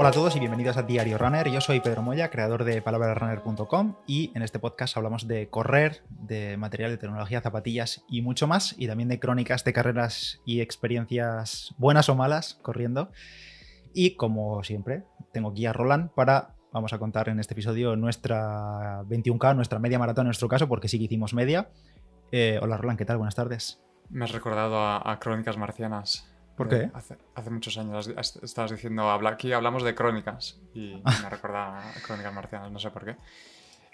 Hola 0.00 0.08
a 0.08 0.12
todos 0.12 0.34
y 0.34 0.38
bienvenidos 0.38 0.78
a 0.78 0.82
Diario 0.82 1.18
Runner. 1.18 1.46
Yo 1.50 1.60
soy 1.60 1.80
Pedro 1.80 2.00
Moya, 2.00 2.30
creador 2.30 2.64
de 2.64 2.80
palabrasrunner.com 2.80 3.96
y 4.06 4.32
en 4.34 4.40
este 4.40 4.58
podcast 4.58 4.96
hablamos 4.96 5.28
de 5.28 5.50
correr, 5.50 6.02
de 6.08 6.56
material 6.56 6.92
de 6.92 6.96
tecnología, 6.96 7.42
zapatillas 7.42 8.02
y 8.08 8.22
mucho 8.22 8.46
más 8.46 8.74
y 8.78 8.86
también 8.86 9.10
de 9.10 9.20
crónicas 9.20 9.62
de 9.62 9.74
carreras 9.74 10.40
y 10.46 10.62
experiencias 10.62 11.74
buenas 11.76 12.08
o 12.08 12.14
malas 12.14 12.58
corriendo. 12.62 13.10
Y 13.92 14.16
como 14.16 14.64
siempre, 14.64 15.04
tengo 15.34 15.50
aquí 15.50 15.66
a 15.66 15.74
Roland 15.74 16.08
para, 16.12 16.54
vamos 16.72 16.94
a 16.94 16.98
contar 16.98 17.28
en 17.28 17.38
este 17.38 17.52
episodio 17.52 17.94
nuestra 17.94 19.02
21K, 19.02 19.54
nuestra 19.54 19.80
media 19.80 19.98
maratón 19.98 20.22
en 20.22 20.28
nuestro 20.28 20.48
caso, 20.48 20.66
porque 20.66 20.88
sí 20.88 20.96
que 20.96 21.04
hicimos 21.04 21.34
media. 21.34 21.68
Eh, 22.32 22.58
hola 22.62 22.78
Roland, 22.78 22.96
¿qué 22.96 23.04
tal? 23.04 23.18
Buenas 23.18 23.34
tardes. 23.34 23.82
Me 24.08 24.24
has 24.24 24.32
recordado 24.32 24.78
a, 24.78 25.12
a 25.12 25.18
Crónicas 25.18 25.58
Marcianas. 25.58 26.29
¿Por 26.60 26.68
qué? 26.68 26.84
Eh, 26.84 26.90
hace, 26.94 27.16
hace, 27.34 27.50
muchos 27.50 27.76
años 27.78 28.08
estabas 28.42 28.70
diciendo, 28.70 29.10
aquí 29.10 29.52
hablamos 29.52 29.82
de 29.82 29.94
crónicas 29.94 30.60
y 30.74 31.02
me 31.22 31.30
recuerda 31.30 31.78
a 31.90 31.92
Crónicas 32.06 32.32
Marcianas, 32.34 32.70
no 32.70 32.78
sé 32.78 32.90
por 32.90 33.04
qué. 33.04 33.16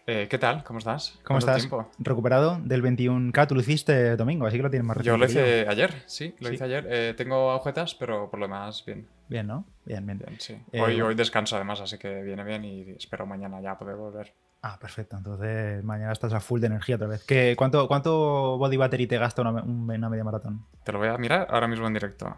Eh, 0.09 0.29
¿Qué 0.29 0.38
tal? 0.38 0.62
¿Cómo 0.62 0.79
estás? 0.79 1.19
¿Cómo 1.24 1.38
¿Cuánto 1.41 1.47
estás? 1.47 1.57
tiempo? 1.62 1.91
Recuperado 1.98 2.60
del 2.62 2.83
21K, 2.83 3.47
tú 3.48 3.55
lo 3.57 3.60
hiciste 3.60 4.16
domingo, 4.16 4.47
así 4.47 4.57
que 4.57 4.62
lo 4.62 4.71
tienes 4.71 4.87
más 4.87 4.97
Yo 4.98 5.16
reciente. 5.16 5.19
lo 5.21 5.27
que 5.27 5.60
hice 5.62 5.69
ayer, 5.69 6.02
sí, 6.07 6.34
lo 6.41 6.48
Sí. 6.48 6.55
hice 6.55 6.65
ayer. 6.65 6.87
Eh, 6.88 7.15
tengo 7.16 7.51
agujetas, 7.51 7.95
pero 7.97 8.30
por 8.30 8.38
lo 8.38 8.47
demás, 8.47 8.85
bien. 8.87 9.09
Bien, 9.29 9.46
¿no? 9.46 9.65
Bien, 9.85 10.07
bien. 10.07 10.19
bien 10.19 10.38
sí. 10.41 10.57
Eh, 10.71 10.80
hoy, 10.80 11.01
hoy 11.01 11.15
descanso 11.16 11.57
además, 11.57 11.80
así 11.80 11.98
que 11.98 12.23
viene 12.23 12.45
bien 12.45 12.65
y 12.65 12.91
espero 12.91 13.27
mañana 13.27 13.60
ya 13.60 13.77
poder 13.77 13.96
volver. 13.96 14.33
Ah, 14.62 14.79
perfecto. 14.80 15.16
Entonces 15.16 15.83
mañana 15.85 16.12
estás 16.12 16.33
a 16.33 16.41
full 16.41 16.60
de 16.60 16.69
energía 16.69 16.96
otra 16.96 17.09
vez. 17.09 17.24
¿Qué, 17.24 17.55
cuánto, 17.57 17.87
¿Cuánto 17.88 18.59
body 18.59 18.77
battery 18.77 19.07
te 19.07 19.19
gasta 19.19 19.43
una, 19.43 19.51
un- 19.62 19.88
una 19.91 20.09
media 20.09 20.24
maratón? 20.24 20.65
Te 20.85 20.93
lo 20.93 20.98
voy 20.98 21.09
a 21.09 21.19
mirar 21.19 21.46
ahora 21.51 21.66
mismo 21.69 21.87
en 21.87 21.93
directo. 21.95 22.37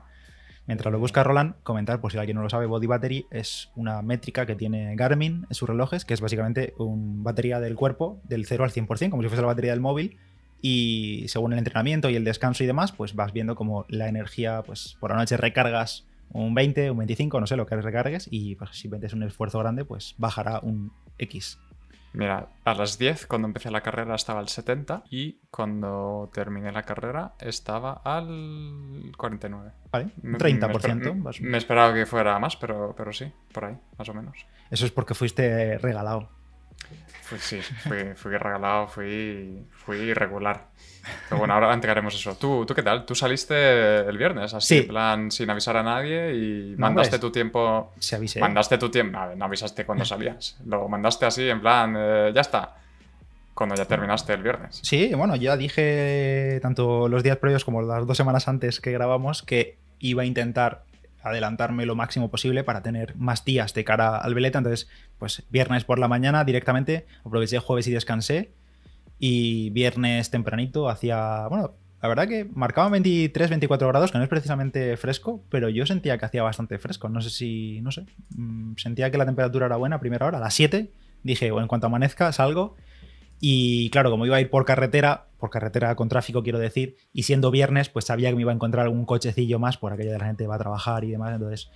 Mientras 0.69 0.93
lo 0.93 0.99
busca 0.99 1.25
Roland, 1.25 1.55
comentar, 1.63 1.99
por 1.99 2.13
si 2.13 2.19
alguien 2.19 2.37
no 2.37 2.43
lo 2.43 2.51
sabe, 2.51 2.67
Body 2.67 2.87
Battery 2.87 3.27
es 3.31 3.71
una 3.75 4.03
métrica 4.03 4.45
que 4.45 4.55
tiene 4.55 4.95
Garmin 4.97 5.47
en 5.49 5.55
sus 5.55 5.67
relojes, 5.67 6.05
que 6.05 6.13
es 6.13 6.21
básicamente 6.21 6.75
una 6.77 7.23
batería 7.23 7.59
del 7.59 7.75
cuerpo 7.75 8.21
del 8.25 8.45
0 8.45 8.65
al 8.65 8.71
100%, 8.71 9.09
como 9.09 9.23
si 9.23 9.29
fuese 9.29 9.41
la 9.41 9.49
batería 9.49 9.71
del 9.71 9.81
móvil. 9.81 10.19
Y 10.61 11.25
según 11.29 11.55
el 11.55 11.59
entrenamiento 11.59 12.11
y 12.11 12.17
el 12.17 12.25
descanso 12.25 12.65
y 12.65 12.67
demás, 12.67 12.93
pues 12.93 13.15
vas 13.15 13.33
viendo 13.33 13.55
como 13.55 13.87
la 13.89 14.09
energía, 14.09 14.63
pues 14.63 14.99
por 15.01 15.11
la 15.11 15.17
noche 15.17 15.39
recargas 15.39 16.07
un 16.35 16.55
20, 16.55 16.91
un 16.91 16.99
25, 16.99 17.41
no 17.41 17.47
sé 17.47 17.57
lo 17.57 17.65
que 17.65 17.75
recargues, 17.75 18.29
y 18.31 18.55
pues 18.57 18.71
si 18.73 18.91
metes 18.91 19.15
un 19.15 19.23
esfuerzo 19.23 19.59
grande, 19.61 19.87
pues 19.87 20.17
bajará 20.19 20.61
un 20.61 20.93
X. 21.17 21.59
Mira, 22.15 22.49
a 22.65 22.75
las 22.75 22.99
10 22.99 23.27
cuando 23.27 23.47
empecé 23.49 23.71
la 23.71 23.83
carrera 23.83 24.15
estaba 24.15 24.41
al 24.41 24.49
70 24.49 25.05
y 25.11 25.41
cuando 25.51 26.31
terminé 26.33 26.73
la 26.73 26.83
carrera 26.85 27.35
estaba 27.39 28.01
al 28.05 29.13
49. 29.17 29.73
¿Vale? 29.93 30.09
Un 30.23 30.33
Me- 30.33 30.39
30%. 30.39 30.95
Me, 31.15 31.21
más- 31.21 31.41
me 31.41 31.59
esperaba 31.59 31.93
que 31.95 32.07
fuera 32.07 32.39
más, 32.39 32.57
pero, 32.57 32.95
pero 32.97 33.13
sí, 33.13 33.31
por 33.53 33.67
ahí, 33.67 33.77
más 33.99 34.09
o 34.09 34.15
menos. 34.15 34.47
Eso 34.71 34.87
es 34.87 34.91
porque 34.93 35.15
fuiste 35.15 35.79
regalado. 35.79 36.31
Fui, 37.23 37.39
sí, 37.39 37.61
fui, 37.61 38.15
fui 38.15 38.37
regalado, 38.39 38.89
fui, 38.89 39.63
fui 39.71 39.97
irregular. 39.99 40.69
Pero 41.29 41.39
bueno, 41.39 41.55
ahora 41.55 41.73
entraremos 41.75 42.15
eso. 42.15 42.37
¿Tú, 42.37 42.65
¿Tú 42.67 42.75
qué 42.75 42.83
tal? 42.83 43.05
Tú 43.07 43.15
saliste 43.15 43.99
el 44.01 44.17
viernes, 44.19 44.53
así, 44.55 44.67
Sí. 44.77 44.81
en 44.83 44.89
plan, 44.89 45.31
sin 45.31 45.49
avisar 45.51 45.77
a 45.77 45.83
nadie 45.83 46.35
y 46.35 46.71
No, 46.73 46.87
mandaste 46.87 47.19
tu 47.19 47.31
tiempo... 47.31 47.93
Se 47.99 48.17
avise. 48.17 48.41
Mandaste 48.41 48.79
tu 48.79 48.91
tiempo... 48.91 49.19
Ver, 49.27 49.37
no 49.37 49.45
avisaste 49.45 49.85
cuando 49.85 50.05
salías. 50.07 50.57
Lo 50.67 50.89
mandaste 50.89 51.27
así, 51.27 51.49
en 51.49 51.61
plan, 51.61 51.95
eh, 51.99 52.33
ya 52.35 52.41
está. 52.41 52.77
Cuando 53.55 53.75
ya 53.75 53.85
terminaste 53.87 54.33
el 54.35 54.43
viernes. 54.43 54.81
Sí, 54.83 55.13
bueno, 55.15 55.35
ya 55.37 55.57
dije 55.57 56.59
tanto 56.63 57.09
los 57.09 57.23
días 57.23 57.37
previos 57.39 57.65
como 57.65 57.83
las 57.83 58.07
dos 58.07 58.17
semanas 58.17 58.47
antes 58.49 58.81
que 58.81 58.93
grabamos 58.93 59.43
que 59.43 59.77
iba 59.99 60.23
a 60.23 60.27
intentar 60.27 60.85
adelantarme 61.23 61.87
lo 61.87 61.95
máximo 61.95 62.31
posible 62.31 62.65
para 62.65 62.83
tener 62.83 63.17
más 63.17 63.45
días 63.45 63.75
de 63.75 63.85
cara 63.85 64.17
al 64.17 64.35
veleta. 64.35 64.59
Entonces, 64.59 64.89
pues 65.19 65.45
viernes 65.51 65.85
por 65.85 65.99
la 65.99 66.09
mañana 66.09 66.45
directamente, 66.45 67.07
aproveché 67.25 67.59
jueves 67.59 67.87
y 67.89 67.93
descansé. 67.93 68.53
Y 69.19 69.71
viernes 69.71 70.31
tempranito 70.31 70.89
hacía, 70.89 71.49
bueno, 71.49 71.75
la 72.01 72.09
verdad 72.09 72.29
que 72.29 72.45
marcaba 72.45 72.89
23, 72.91 73.51
24 73.51 73.89
grados, 73.89 74.13
que 74.13 74.19
no 74.19 74.25
es 74.25 74.31
precisamente 74.31 74.97
fresco, 74.97 75.43
pero 75.51 75.69
yo 75.69 75.85
sentía 75.85 76.17
que 76.17 76.25
hacía 76.27 76.45
bastante 76.45 76.79
fresco. 76.79 77.09
No 77.09 77.21
sé 77.21 77.31
si, 77.31 77.81
no 77.81 77.91
sé, 77.91 78.07
mm, 78.37 78.77
sentía 78.77 79.11
que 79.11 79.19
la 79.19 79.27
temperatura 79.27 79.67
era 79.67 79.77
buena 79.77 79.97
a 79.97 80.01
primera 80.01 80.27
hora, 80.27 80.39
a 80.39 80.41
las 80.41 80.55
7. 80.55 80.91
Dije, 81.25 81.51
bueno, 81.51 81.65
en 81.65 81.69
cuanto 81.69 81.89
amanezca, 81.89 82.31
salgo. 82.33 82.77
Y 83.41 83.91
claro, 83.91 84.11
como 84.11 84.27
iba 84.27 84.37
a 84.37 84.41
ir 84.41 84.51
por 84.51 84.65
carretera, 84.65 85.27
por 85.39 85.51
carretera 85.51 85.95
con 85.95 86.09
tráfico 86.09 86.43
quiero 86.43 86.59
decir, 86.59 86.97
y 87.13 87.23
siendo 87.23 87.51
viernes, 87.51 87.89
pues 87.89 88.05
sabía 88.07 88.31
que 88.31 88.35
me 88.37 88.41
iba 88.43 88.51
a 88.53 88.55
encontrar 88.55 88.85
algún 88.85 89.05
cochecillo 89.05 89.59
más 89.59 89.77
por 89.79 89.93
aquello 89.93 90.13
de 90.13 90.19
la 90.19 90.27
gente 90.27 90.45
que 90.45 90.49
va 90.49 90.57
a 90.57 90.59
trabajar 90.59 91.05
y 91.05 91.11
demás. 91.13 91.33
Entonces, 91.35 91.71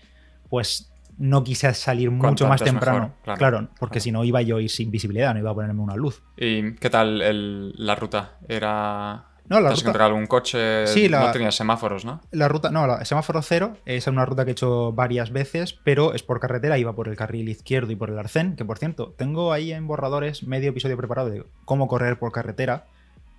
pues 0.51 0.93
no 1.19 1.45
quise 1.45 1.73
salir 1.75 2.11
mucho 2.11 2.49
más 2.49 2.63
temprano. 2.65 2.99
mejor, 3.01 3.17
claro. 3.23 3.39
claro, 3.39 3.69
porque 3.79 3.95
Claro. 3.99 4.03
si 4.05 4.13
no 4.13 4.25
iba 4.25 4.43
yo 4.43 4.57
a 4.57 4.63
ir 4.63 4.71
sin 4.71 4.91
visibilidad, 4.91 5.33
no 5.35 5.41
iba 5.41 5.51
a 5.51 5.55
ponerme 5.55 5.81
una 5.83 5.95
luz. 5.95 6.23
¿Y 6.37 6.75
qué 6.77 6.91
tal 6.91 7.21
el- 7.23 7.73
la 7.77 7.95
ruta? 7.95 8.39
¿Era... 8.49 9.27
No, 9.49 9.61
la 9.61 9.69
¿Te 9.69 9.73
has 9.75 9.81
ruta- 9.81 9.89
encontrado 9.91 10.09
algún 10.11 10.27
coche? 10.27 10.87
Sí, 10.87 11.09
la- 11.09 11.27
No 11.27 11.33
tenías 11.33 11.55
semáforos, 11.55 12.05
¿no? 12.05 12.21
La 12.31 12.49
ruta, 12.49 12.71
no, 12.71 12.87
la 12.87 13.05
semáforo 13.05 13.43
cero 13.43 13.77
es 13.85 14.07
una 14.07 14.25
ruta 14.25 14.45
que 14.45 14.51
he 14.51 14.53
hecho 14.53 14.93
varias 14.93 15.31
veces, 15.33 15.75
pero 15.85 16.15
es 16.15 16.23
por 16.23 16.41
carretera, 16.41 16.79
iba 16.79 16.95
por 16.95 17.09
el 17.09 17.17
carril 17.17 17.49
izquierdo 17.49 17.93
y 17.93 17.97
por 17.97 18.09
el 18.09 18.19
arcén, 18.19 18.57
que 18.57 18.65
por 18.65 18.79
cierto, 18.79 19.13
tengo 19.19 19.53
ahí 19.53 19.73
en 19.73 19.87
borradores 19.87 20.43
medio 20.45 20.71
episodio 20.71 20.97
preparado 20.97 21.29
de 21.31 21.45
cómo 21.65 21.89
correr 21.89 22.19
por 22.19 22.33
carretera, 22.33 22.85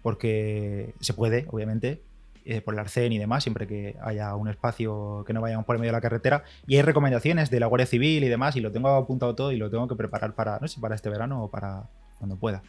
porque 0.01 0.93
se 0.99 1.13
puede, 1.13 1.47
obviamente, 1.49 2.01
eh, 2.45 2.59
por 2.61 2.73
el 2.73 2.79
arcén 2.81 3.13
y 3.13 3.17
demás, 3.17 3.43
siempre 3.43 3.65
que 3.67 3.95
haya 4.03 4.35
un 4.35 4.49
espacio 4.49 5.23
que 5.25 5.31
no 5.33 5.39
vayamos 5.39 5.65
por 5.65 5.75
el 5.77 5.79
medio 5.79 5.91
de 5.93 5.97
la 5.97 6.01
carretera. 6.01 6.43
Y 6.67 6.75
hay 6.75 6.81
recomendaciones 6.81 7.49
de 7.49 7.59
la 7.61 7.67
Guardia 7.67 7.85
Civil 7.87 8.23
y 8.23 8.27
demás, 8.27 8.55
y 8.57 8.61
lo 8.61 8.71
tengo 8.71 8.89
apuntado 8.89 9.33
todo 9.33 9.51
y 9.53 9.57
lo 9.57 9.69
tengo 9.69 9.87
que 9.87 9.95
preparar 9.95 10.33
para, 10.33 10.59
no 10.59 10.67
sé 10.67 10.81
para 10.81 10.93
este 10.95 11.09
verano 11.09 11.43
o 11.45 11.49
para 11.49 11.83
cuando 12.19 12.35
pueda. 12.35 12.61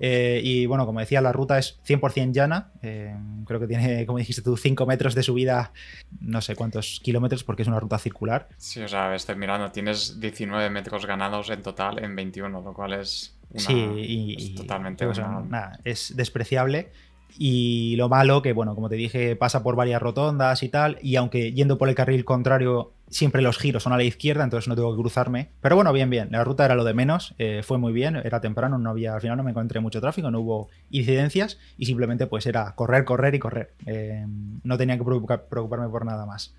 Eh, 0.00 0.40
y 0.42 0.64
bueno, 0.66 0.86
como 0.86 0.98
decía, 1.00 1.20
la 1.20 1.30
ruta 1.32 1.58
es 1.58 1.78
100% 1.86 2.32
llana. 2.32 2.72
eh, 2.82 3.14
creo 3.46 3.60
que 3.60 3.66
tiene, 3.66 4.06
como 4.06 4.18
dijiste 4.18 4.40
tú, 4.42 4.56
5 4.56 4.86
metros 4.86 5.14
de 5.14 5.22
subida, 5.22 5.72
no 6.20 6.40
sé 6.40 6.56
cuántos 6.56 7.00
kilómetros, 7.02 7.44
porque 7.44 7.62
es 7.62 7.68
una 7.68 7.78
ruta 7.80 7.98
circular. 7.98 8.48
Sí, 8.56 8.80
o 8.80 8.88
sea, 8.88 9.14
estoy 9.14 9.36
mirando, 9.36 9.70
tienes 9.70 10.18
19 10.20 10.70
metros 10.70 11.04
ganados 11.06 11.50
en 11.50 11.62
total 11.62 12.02
en 12.02 12.16
21, 12.16 12.62
lo 12.62 12.72
cual 12.72 12.94
es 12.94 13.36
una- 13.50 13.60
sí, 13.60 13.74
y, 13.74 14.34
es 14.36 14.42
y- 14.50 14.54
totalmente 14.54 15.04
o 15.06 15.14
sea, 15.14 15.26
una- 15.28 15.40
nada, 15.42 15.80
es 15.84 16.16
despreciable. 16.16 16.90
Y 17.38 17.96
lo 17.96 18.08
malo, 18.08 18.42
que 18.42 18.52
bueno, 18.52 18.74
como 18.74 18.88
te 18.88 18.96
dije, 18.96 19.36
pasa 19.36 19.62
por 19.62 19.76
varias 19.76 20.00
rotondas 20.02 20.62
y 20.62 20.68
tal. 20.68 20.98
Y 21.02 21.16
aunque 21.16 21.52
yendo 21.52 21.78
por 21.78 21.88
el 21.88 21.94
carril 21.94 22.24
contrario, 22.24 22.92
siempre 23.08 23.42
los 23.42 23.58
giros 23.58 23.82
son 23.82 23.92
a 23.92 23.96
la 23.96 24.04
izquierda, 24.04 24.44
entonces 24.44 24.68
no 24.68 24.74
tengo 24.76 24.94
que 24.94 25.00
cruzarme. 25.00 25.48
Pero 25.60 25.74
bueno, 25.76 25.92
bien, 25.92 26.10
bien. 26.10 26.28
La 26.30 26.44
ruta 26.44 26.64
era 26.64 26.74
lo 26.74 26.84
de 26.84 26.94
menos. 26.94 27.34
eh, 27.38 27.62
fue 27.64 27.78
muy 27.78 27.92
bien. 27.92 28.16
Era 28.16 28.40
temprano, 28.40 28.78
no 28.78 28.90
había, 28.90 29.14
al 29.14 29.20
final 29.20 29.36
no 29.36 29.42
me 29.42 29.50
encontré 29.50 29.80
mucho 29.80 30.00
tráfico, 30.00 30.30
no 30.30 30.40
hubo 30.40 30.68
incidencias. 30.90 31.58
Y 31.78 31.86
simplemente 31.86 32.26
pues 32.26 32.46
era 32.46 32.74
correr, 32.74 33.04
correr 33.04 33.34
y 33.34 33.38
correr. 33.38 33.72
Eh, 33.86 34.24
no 34.62 34.76
tenía 34.78 34.96
que 34.98 35.04
preocupa- 35.04 35.42
preocuparme 35.48 35.88
por 35.88 36.04
nada 36.04 36.26
más. 36.26 36.54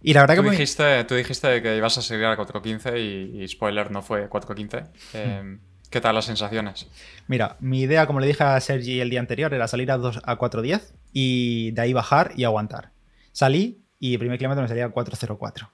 Y 0.00 0.12
la 0.14 0.20
verdad 0.20 0.34
que 0.36 0.40
Tú 0.42 0.44
me- 0.46 0.50
dijiste, 0.52 1.04
tú 1.04 1.16
dijiste 1.16 1.60
que 1.60 1.76
ibas 1.76 1.98
a 1.98 2.02
seguir 2.02 2.26
a 2.26 2.36
4.15 2.36 2.98
y, 3.00 3.42
y 3.42 3.48
spoiler, 3.48 3.90
no 3.90 4.00
fue 4.00 4.28
4.15. 4.28 4.86
Eh, 5.14 5.58
¿Qué 5.90 6.00
tal 6.00 6.14
las 6.14 6.26
sensaciones? 6.26 6.86
Mira, 7.28 7.56
mi 7.60 7.80
idea, 7.80 8.06
como 8.06 8.20
le 8.20 8.26
dije 8.26 8.44
a 8.44 8.60
Sergi 8.60 9.00
el 9.00 9.08
día 9.08 9.20
anterior, 9.20 9.54
era 9.54 9.68
salir 9.68 9.90
a, 9.90 9.96
2 9.96 10.20
a 10.22 10.38
4.10 10.38 10.92
y 11.12 11.70
de 11.70 11.80
ahí 11.80 11.92
bajar 11.92 12.32
y 12.36 12.44
aguantar. 12.44 12.90
Salí 13.32 13.84
y 13.98 14.12
el 14.12 14.18
primer 14.18 14.38
kilómetro 14.38 14.62
me 14.62 14.68
salía 14.68 14.86
a 14.86 14.90
4.04. 14.90 15.68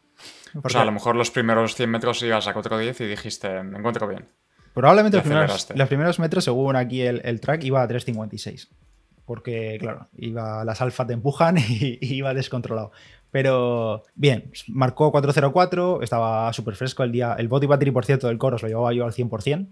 O 0.63 0.69
sea, 0.69 0.83
a 0.83 0.85
lo 0.85 0.93
mejor 0.93 1.17
los 1.17 1.31
primeros 1.33 1.75
100 1.75 1.91
metros 1.91 2.23
ibas 2.23 2.47
a 2.47 2.55
4.10 2.55 3.05
y 3.05 3.09
dijiste, 3.09 3.63
me 3.65 3.79
encuentro 3.79 4.07
bien. 4.07 4.27
Probablemente 4.73 5.17
los 5.17 5.27
primeros, 5.27 5.69
los 5.75 5.89
primeros 5.89 6.19
metros, 6.19 6.45
según 6.45 6.77
aquí 6.77 7.03
el, 7.03 7.21
el 7.25 7.41
track, 7.41 7.65
iba 7.65 7.83
a 7.83 7.89
3.56. 7.89 8.69
Porque, 9.25 9.79
claro, 9.81 10.09
iba, 10.17 10.65
las 10.65 10.81
alfas 10.81 11.07
te 11.07 11.13
empujan 11.13 11.59
y, 11.59 11.99
y 12.01 12.15
iba 12.15 12.35
descontrolado. 12.35 12.93
Pero 13.33 14.05
bien, 14.15 14.53
marcó 14.69 15.13
4.04, 15.13 16.05
estaba 16.05 16.53
súper 16.53 16.77
fresco 16.77 17.03
el 17.03 17.11
día. 17.11 17.35
El 17.37 17.49
body 17.49 17.67
battery, 17.67 17.91
por 17.91 18.05
cierto, 18.05 18.29
del 18.29 18.39
Coros 18.39 18.63
lo 18.63 18.69
llevaba 18.69 18.93
yo 18.93 19.05
al 19.05 19.13
100%. 19.13 19.69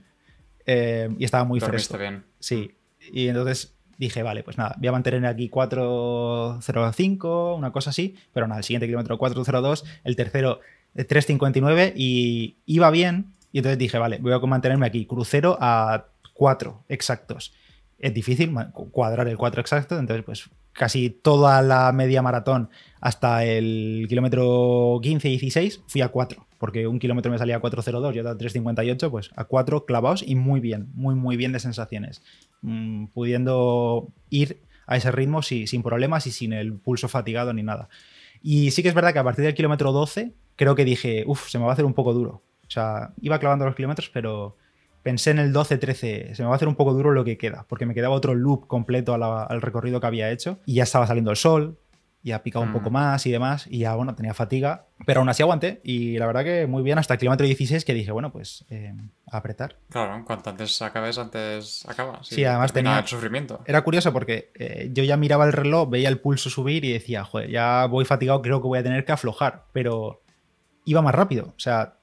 Eh, 0.66 1.08
y 1.18 1.24
estaba 1.24 1.44
muy 1.44 1.60
Dormiste 1.60 1.96
fresco. 1.96 1.98
bien. 1.98 2.24
Sí, 2.38 2.72
y 3.12 3.28
entonces 3.28 3.74
dije, 3.98 4.22
vale, 4.22 4.42
pues 4.42 4.58
nada, 4.58 4.74
voy 4.78 4.88
a 4.88 4.92
mantener 4.92 5.24
aquí 5.26 5.48
4.05, 5.48 7.56
una 7.56 7.72
cosa 7.72 7.90
así, 7.90 8.16
pero 8.32 8.46
nada, 8.46 8.58
el 8.58 8.64
siguiente 8.64 8.86
kilómetro 8.86 9.18
4.02, 9.18 9.84
el 10.04 10.16
tercero 10.16 10.60
eh, 10.94 11.06
3.59 11.06 11.92
y 11.96 12.56
iba 12.66 12.90
bien, 12.90 13.32
y 13.52 13.58
entonces 13.58 13.78
dije, 13.78 13.98
vale, 13.98 14.18
voy 14.18 14.32
a 14.32 14.38
mantenerme 14.38 14.86
aquí, 14.86 15.06
crucero 15.06 15.56
a 15.60 16.06
4 16.34 16.84
exactos. 16.88 17.52
Es 17.98 18.14
difícil 18.14 18.52
cuadrar 18.72 19.28
el 19.28 19.36
4 19.36 19.60
exacto, 19.60 19.98
entonces 19.98 20.24
pues 20.24 20.50
casi 20.72 21.10
toda 21.10 21.62
la 21.62 21.92
media 21.92 22.22
maratón 22.22 22.70
hasta 23.00 23.44
el 23.44 24.06
kilómetro 24.08 25.00
15-16 25.02 25.82
fui 25.86 26.00
a 26.02 26.08
4, 26.08 26.46
porque 26.58 26.86
un 26.86 26.98
kilómetro 26.98 27.30
me 27.32 27.38
salía 27.38 27.56
a 27.56 27.60
4.02 27.60 28.14
y 28.14 28.18
otro 28.20 28.30
a 28.32 28.36
3.58, 28.38 29.10
pues 29.10 29.30
a 29.36 29.44
4 29.44 29.84
clavados 29.86 30.22
y 30.26 30.34
muy 30.36 30.60
bien, 30.60 30.88
muy 30.94 31.14
muy 31.14 31.36
bien 31.36 31.52
de 31.52 31.60
sensaciones, 31.60 32.22
Mm, 32.64 33.06
pudiendo 33.08 34.06
ir 34.30 34.60
a 34.86 34.96
ese 34.96 35.10
ritmo 35.10 35.42
si- 35.42 35.66
sin 35.66 35.82
problemas 35.82 36.28
y 36.28 36.30
sin 36.30 36.52
el 36.52 36.74
pulso 36.74 37.08
fatigado 37.08 37.52
ni 37.52 37.64
nada. 37.64 37.88
Y 38.40 38.70
sí 38.70 38.82
que 38.84 38.88
es 38.88 38.94
verdad 38.94 39.12
que 39.12 39.18
a 39.18 39.24
partir 39.24 39.44
del 39.44 39.54
kilómetro 39.54 39.90
12, 39.90 40.32
que 40.54 40.64
creo 40.64 40.76
que 40.76 40.84
dije, 40.84 41.24
uff, 41.26 41.48
se 41.48 41.58
me 41.58 41.64
va 41.64 41.70
a 41.70 41.72
hacer 41.74 41.84
un 41.84 41.94
poco 41.94 42.12
duro. 42.14 42.42
O 42.66 42.70
sea, 42.70 43.10
iba 43.20 43.38
clavando 43.40 43.64
los 43.64 43.74
kilómetros, 43.74 44.10
pero 44.10 44.56
pensé 45.02 45.30
en 45.30 45.38
el 45.38 45.52
12-13, 45.52 46.34
se 46.34 46.42
me 46.42 46.46
va 46.46 46.54
a 46.54 46.56
hacer 46.56 46.68
un 46.68 46.76
poco 46.76 46.92
duro 46.94 47.12
lo 47.12 47.24
que 47.24 47.38
queda, 47.38 47.66
porque 47.68 47.86
me 47.86 47.94
quedaba 47.94 48.14
otro 48.14 48.34
loop 48.34 48.66
completo 48.66 49.14
al 49.14 49.62
recorrido 49.62 50.00
que 50.00 50.06
había 50.06 50.30
hecho 50.30 50.58
y 50.66 50.74
ya 50.74 50.84
estaba 50.84 51.06
saliendo 51.06 51.30
el 51.30 51.36
sol, 51.36 51.78
y 52.24 52.30
ha 52.30 52.42
picado 52.42 52.64
un 52.64 52.72
poco 52.72 52.88
mm. 52.90 52.92
más 52.92 53.26
y 53.26 53.32
demás, 53.32 53.66
y 53.68 53.78
ya, 53.78 53.94
bueno, 53.96 54.14
tenía 54.14 54.32
fatiga, 54.32 54.86
pero 55.04 55.20
aún 55.20 55.28
así 55.28 55.42
aguanté, 55.42 55.80
y 55.82 56.18
la 56.18 56.26
verdad 56.26 56.44
que 56.44 56.66
muy 56.68 56.82
bien 56.82 56.98
hasta 56.98 57.14
el 57.14 57.20
kilómetro 57.20 57.46
16 57.46 57.84
que 57.84 57.94
dije, 57.94 58.12
bueno, 58.12 58.30
pues 58.30 58.64
eh, 58.70 58.94
apretar. 59.26 59.76
Claro, 59.90 60.24
cuanto 60.24 60.50
antes 60.50 60.80
acabes, 60.82 61.18
antes 61.18 61.84
acabas. 61.88 62.28
Sí, 62.28 62.44
además 62.44 62.72
tenía 62.72 62.98
el 63.00 63.06
sufrimiento. 63.06 63.62
Era 63.66 63.82
curioso 63.82 64.12
porque 64.12 64.52
eh, 64.54 64.90
yo 64.92 65.02
ya 65.02 65.16
miraba 65.16 65.46
el 65.46 65.52
reloj, 65.52 65.90
veía 65.90 66.08
el 66.08 66.20
pulso 66.20 66.48
subir 66.48 66.84
y 66.84 66.92
decía, 66.92 67.24
joder, 67.24 67.50
ya 67.50 67.86
voy 67.86 68.04
fatigado, 68.04 68.40
creo 68.40 68.62
que 68.62 68.68
voy 68.68 68.78
a 68.78 68.84
tener 68.84 69.04
que 69.04 69.12
aflojar, 69.12 69.64
pero 69.72 70.22
iba 70.84 71.02
más 71.02 71.14
rápido, 71.14 71.46
o 71.56 71.60
sea, 71.60 71.96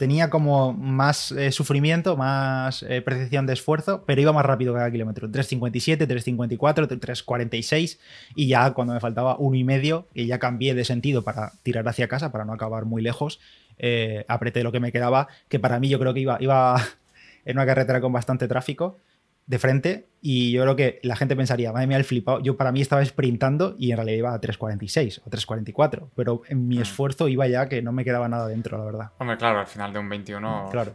tenía 0.00 0.30
como 0.30 0.72
más 0.72 1.30
eh, 1.32 1.52
sufrimiento, 1.52 2.16
más 2.16 2.82
eh, 2.88 3.04
de 3.04 3.52
esfuerzo, 3.52 4.02
pero 4.06 4.18
iba 4.18 4.32
más 4.32 4.46
rápido 4.46 4.72
cada 4.72 4.90
kilómetro. 4.90 5.28
3.57, 5.28 6.06
3.54, 6.06 6.88
3.46 6.88 7.98
y 8.34 8.48
ya 8.48 8.70
cuando 8.70 8.94
me 8.94 9.00
faltaba 9.00 9.36
uno 9.38 9.56
y 9.56 9.62
medio, 9.62 10.06
y 10.14 10.24
ya 10.24 10.38
cambié 10.38 10.72
de 10.72 10.86
sentido 10.86 11.20
para 11.20 11.52
tirar 11.62 11.86
hacia 11.86 12.08
casa, 12.08 12.32
para 12.32 12.46
no 12.46 12.54
acabar 12.54 12.86
muy 12.86 13.02
lejos, 13.02 13.40
eh, 13.76 14.24
apreté 14.26 14.62
lo 14.62 14.72
que 14.72 14.80
me 14.80 14.90
quedaba, 14.90 15.28
que 15.50 15.60
para 15.60 15.78
mí 15.78 15.90
yo 15.90 15.98
creo 15.98 16.14
que 16.14 16.20
iba 16.20 16.82
en 17.44 17.58
una 17.58 17.66
carretera 17.66 18.00
con 18.00 18.10
bastante 18.10 18.48
tráfico 18.48 19.00
de 19.46 19.58
frente 19.58 20.10
y 20.22 20.52
yo 20.52 20.62
creo 20.62 20.76
que 20.76 21.00
la 21.02 21.16
gente 21.16 21.34
pensaría, 21.34 21.72
madre 21.72 21.86
mía, 21.86 21.96
el 21.96 22.04
flipado. 22.04 22.40
Yo 22.42 22.56
para 22.56 22.72
mí 22.72 22.80
estaba 22.80 23.04
sprintando 23.04 23.74
y 23.78 23.90
en 23.90 23.96
realidad 23.96 24.18
iba 24.18 24.34
a 24.34 24.40
3.46 24.40 25.22
o 25.24 25.30
3.44, 25.30 26.10
pero 26.14 26.42
en 26.48 26.68
mi 26.68 26.78
mm. 26.78 26.82
esfuerzo 26.82 27.28
iba 27.28 27.46
ya 27.48 27.68
que 27.68 27.82
no 27.82 27.92
me 27.92 28.04
quedaba 28.04 28.28
nada 28.28 28.46
dentro, 28.46 28.76
la 28.78 28.84
verdad. 28.84 29.10
Hombre, 29.18 29.38
claro, 29.38 29.60
al 29.60 29.66
final 29.66 29.92
de 29.92 29.98
un 29.98 30.08
21. 30.08 30.68
Claro. 30.70 30.94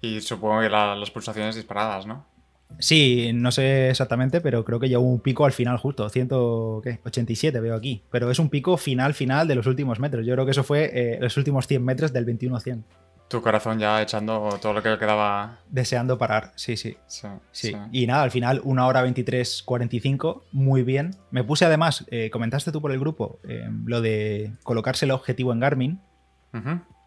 Y 0.00 0.20
supongo 0.20 0.60
que 0.60 0.70
las 0.70 1.10
pulsaciones 1.10 1.54
disparadas, 1.54 2.06
¿no? 2.06 2.26
Sí, 2.78 3.30
no 3.32 3.52
sé 3.52 3.90
exactamente, 3.90 4.40
pero 4.40 4.64
creo 4.64 4.80
que 4.80 4.88
llegó 4.88 5.02
un 5.02 5.20
pico 5.20 5.46
al 5.46 5.52
final 5.52 5.78
justo, 5.78 6.08
187 6.08 7.60
veo 7.60 7.74
aquí. 7.74 8.02
Pero 8.10 8.30
es 8.30 8.38
un 8.38 8.50
pico 8.50 8.76
final, 8.76 9.14
final 9.14 9.48
de 9.48 9.54
los 9.54 9.66
últimos 9.66 10.00
metros. 10.00 10.26
Yo 10.26 10.34
creo 10.34 10.44
que 10.44 10.50
eso 10.50 10.64
fue 10.64 10.90
eh, 10.92 11.18
los 11.20 11.36
últimos 11.36 11.66
100 11.66 11.84
metros 11.84 12.12
del 12.12 12.26
21-100. 12.26 12.82
Tu 13.28 13.42
corazón 13.42 13.78
ya 13.78 14.00
echando 14.00 14.56
todo 14.62 14.72
lo 14.72 14.82
que 14.82 14.98
quedaba. 14.98 15.58
Deseando 15.68 16.16
parar, 16.16 16.52
sí, 16.54 16.76
sí. 16.76 16.96
Sí. 17.50 17.76
Y 17.90 18.06
nada, 18.06 18.22
al 18.22 18.30
final, 18.30 18.60
una 18.62 18.86
hora 18.86 19.04
23.45, 19.04 20.42
muy 20.52 20.82
bien. 20.84 21.16
Me 21.30 21.42
puse 21.42 21.64
además, 21.64 22.04
eh, 22.10 22.30
comentaste 22.30 22.70
tú 22.70 22.80
por 22.80 22.92
el 22.92 23.00
grupo, 23.00 23.40
eh, 23.48 23.68
lo 23.84 24.00
de 24.00 24.52
colocarse 24.62 25.06
el 25.06 25.10
objetivo 25.10 25.52
en 25.52 25.60
Garmin. 25.60 26.00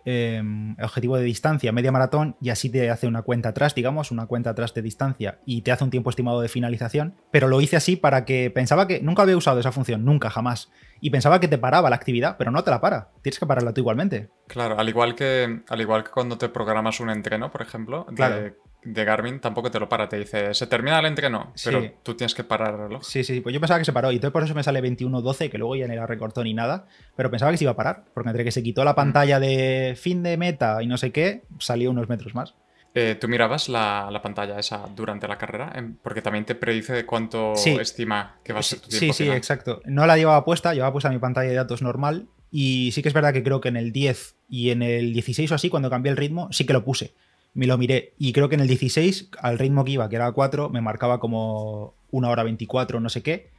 Em, 0.06 0.75
objetivo 0.81 1.18
de 1.18 1.24
distancia, 1.24 1.72
media 1.72 1.92
maratón, 1.92 2.38
y 2.42 2.50
así 2.50 2.69
te 2.69 2.90
hace 2.90 3.06
una 3.06 3.22
cuenta 3.22 3.50
atrás, 3.50 3.75
digamos, 3.75 4.12
una 4.12 4.28
cuenta 4.28 4.51
atrás 4.51 4.74
de 4.74 4.81
distancia, 4.81 5.40
y 5.46 5.62
te 5.62 5.72
hace 5.72 5.84
un 5.84 5.90
tiempo 5.90 6.10
estimado 6.10 6.40
de 6.42 6.48
finalización. 6.48 7.16
Pero 7.31 7.48
lo 7.48 7.60
hice 7.60 7.75
así 7.75 7.96
para 7.96 8.24
que 8.24 8.50
pensaba 8.50 8.88
que 8.88 9.01
nunca 9.01 9.24
había 9.24 9.36
usado 9.36 9.60
esa 9.60 9.72
función, 9.72 10.06
nunca, 10.06 10.30
jamás. 10.30 10.72
Y 11.01 11.10
pensaba 11.10 11.40
que 11.40 11.48
te 11.48 11.57
paraba 11.57 11.90
la 11.90 11.98
actividad, 11.98 12.38
pero 12.38 12.50
no 12.50 12.63
te 12.63 12.72
la 12.72 12.81
para. 12.81 13.10
Tienes 13.22 13.40
que 13.40 13.46
pararla 13.46 13.74
tú 13.74 13.81
igualmente. 13.81 14.30
Claro, 14.48 14.80
al 14.80 14.88
igual 14.88 15.16
que, 15.16 15.62
al 15.68 15.81
igual 15.81 16.04
que 16.04 16.12
cuando 16.12 16.38
te 16.38 16.50
programas 16.50 17.00
un 17.00 17.10
entreno, 17.10 17.51
por 17.51 17.62
ejemplo, 17.62 18.06
claro 18.16 18.36
de 18.42 18.56
Garmin 18.84 19.40
tampoco 19.40 19.70
te 19.70 19.80
lo 19.80 19.90
para, 19.90 20.08
te 20.08 20.18
dice, 20.18 20.54
se 20.54 20.68
termina 20.68 21.00
el 21.00 21.06
entreno, 21.06 21.54
pero 21.64 21.84
tú 22.04 22.16
tienes 22.16 22.34
que 22.34 22.44
parar 22.44 22.74
el 22.74 22.80
reloj. 22.80 23.04
Sí, 23.04 23.24
sí, 23.24 23.42
pues 23.42 23.54
yo 23.54 23.60
pensaba 23.60 23.80
que 23.80 23.86
se 23.86 23.94
paró 23.94 24.12
y 24.12 24.16
entonces 24.16 24.31
por 24.31 24.44
eso 24.44 24.56
me 24.56 24.64
sale 24.64 24.81
21.12, 24.81 25.50
que 25.50 25.58
luego 25.58 25.76
ya 25.76 25.88
ni 25.88 25.96
la 25.96 26.08
recortó 26.08 26.44
ni 26.44 26.54
nada, 26.54 26.88
pero 27.16 27.30
pensaba 27.30 27.52
que 27.52 27.58
se 27.58 27.66
iba 27.66 27.72
a 27.72 27.76
parar, 27.76 28.06
porque 28.14 28.30
entre 28.30 28.44
que 28.44 28.52
se 28.52 28.64
quitó 28.64 28.84
la 28.84 28.94
mm. 28.94 28.96
pantalla 28.96 29.40
de 29.40 29.98
fin 30.00 30.24
de 30.24 30.38
meta 30.38 30.81
y 30.81 30.88
no 30.88 30.98
sé 30.98 31.12
qué, 31.12 31.44
salió 31.60 31.92
unos 31.92 32.08
metros 32.08 32.34
más. 32.36 32.56
Eh, 32.96 33.16
¿Tú 33.20 33.28
mirabas 33.28 33.70
la, 33.70 34.20
pantalla 34.24 34.58
esa 34.58 34.88
durante 34.96 35.28
la 35.28 35.38
carrera? 35.38 35.74
Porque 36.02 36.22
también 36.22 36.46
te 36.46 36.56
predice 36.56 37.06
cuánto 37.06 37.54
estima 37.54 38.38
que 38.44 38.52
va 38.52 38.60
a 38.60 38.64
ser 38.64 38.80
tu 38.80 38.90
tiempo 38.90 39.14
Sí, 39.14 39.25
sí, 39.25 39.30
exacto. 39.30 39.82
No 39.86 40.08
la 40.08 40.18
llevaba 40.18 40.44
puesta, 40.44 40.74
llevaba 40.74 40.92
puesta 40.92 41.10
mi 41.10 41.20
pantalla 41.20 41.50
de 41.50 41.56
datos 41.56 41.82
normal 41.82 42.28
y 42.50 42.92
sí 42.94 43.04
que 43.04 43.10
es 43.10 43.14
verdad 43.14 43.32
que 43.32 43.44
creo 43.44 43.62
que 43.62 43.70
en 43.70 43.78
el 43.78 43.92
10 43.92 44.36
y 44.50 44.72
en 44.72 44.82
el 44.82 45.14
16 45.14 45.52
o 45.52 45.56
así, 45.56 45.70
cuando 45.70 45.92
cambié 45.92 46.10
el 46.10 46.18
ritmo, 46.18 46.52
sí 46.52 46.66
que 46.66 46.74
lo 46.74 46.84
puse 46.84 47.14
me 47.54 47.68
lo 47.68 47.78
miré. 47.78 48.13
Y 48.18 48.34
creo 48.34 48.50
que 48.50 48.56
en 48.56 48.62
el 48.62 48.68
16, 48.68 49.30
al 49.42 49.60
ritmo 49.60 49.84
que 49.84 49.92
iba, 49.92 50.10
que 50.10 50.16
era 50.16 50.31
4, 50.31 50.69
me 50.69 50.81
marcaba 50.81 51.19
como 51.19 51.94
una 52.12 52.30
hora 52.30 52.44
24, 52.44 53.00
no 53.00 53.10
sé 53.10 53.24
qué. 53.24 53.50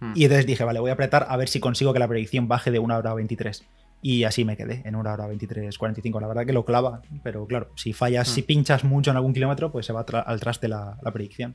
Hmm. 0.00 0.12
Y 0.14 0.24
entonces 0.24 0.46
dije, 0.46 0.64
vale, 0.64 0.80
voy 0.80 0.90
a 0.90 0.94
apretar 0.94 1.26
a 1.28 1.36
ver 1.36 1.48
si 1.48 1.60
consigo 1.60 1.92
que 1.92 1.98
la 1.98 2.08
predicción 2.08 2.48
baje 2.48 2.70
de 2.70 2.78
una 2.78 2.98
hora 2.98 3.14
23. 3.14 3.64
Y 4.02 4.24
así 4.24 4.44
me 4.44 4.56
quedé, 4.56 4.82
en 4.84 4.94
una 4.94 5.12
hora 5.12 5.26
23, 5.26 5.76
45. 5.76 6.20
La 6.20 6.28
verdad 6.28 6.46
que 6.46 6.52
lo 6.52 6.64
clava, 6.64 7.02
pero 7.22 7.46
claro, 7.46 7.70
si 7.76 7.92
fallas, 7.92 8.28
si 8.28 8.42
hmm. 8.42 8.46
pinchas 8.46 8.84
mucho 8.84 9.10
en 9.10 9.16
algún 9.16 9.32
kilómetro, 9.32 9.72
pues 9.72 9.86
se 9.86 9.92
va 9.92 10.04
al 10.26 10.40
traste 10.40 10.68
la, 10.68 10.98
la 11.02 11.10
predicción. 11.12 11.54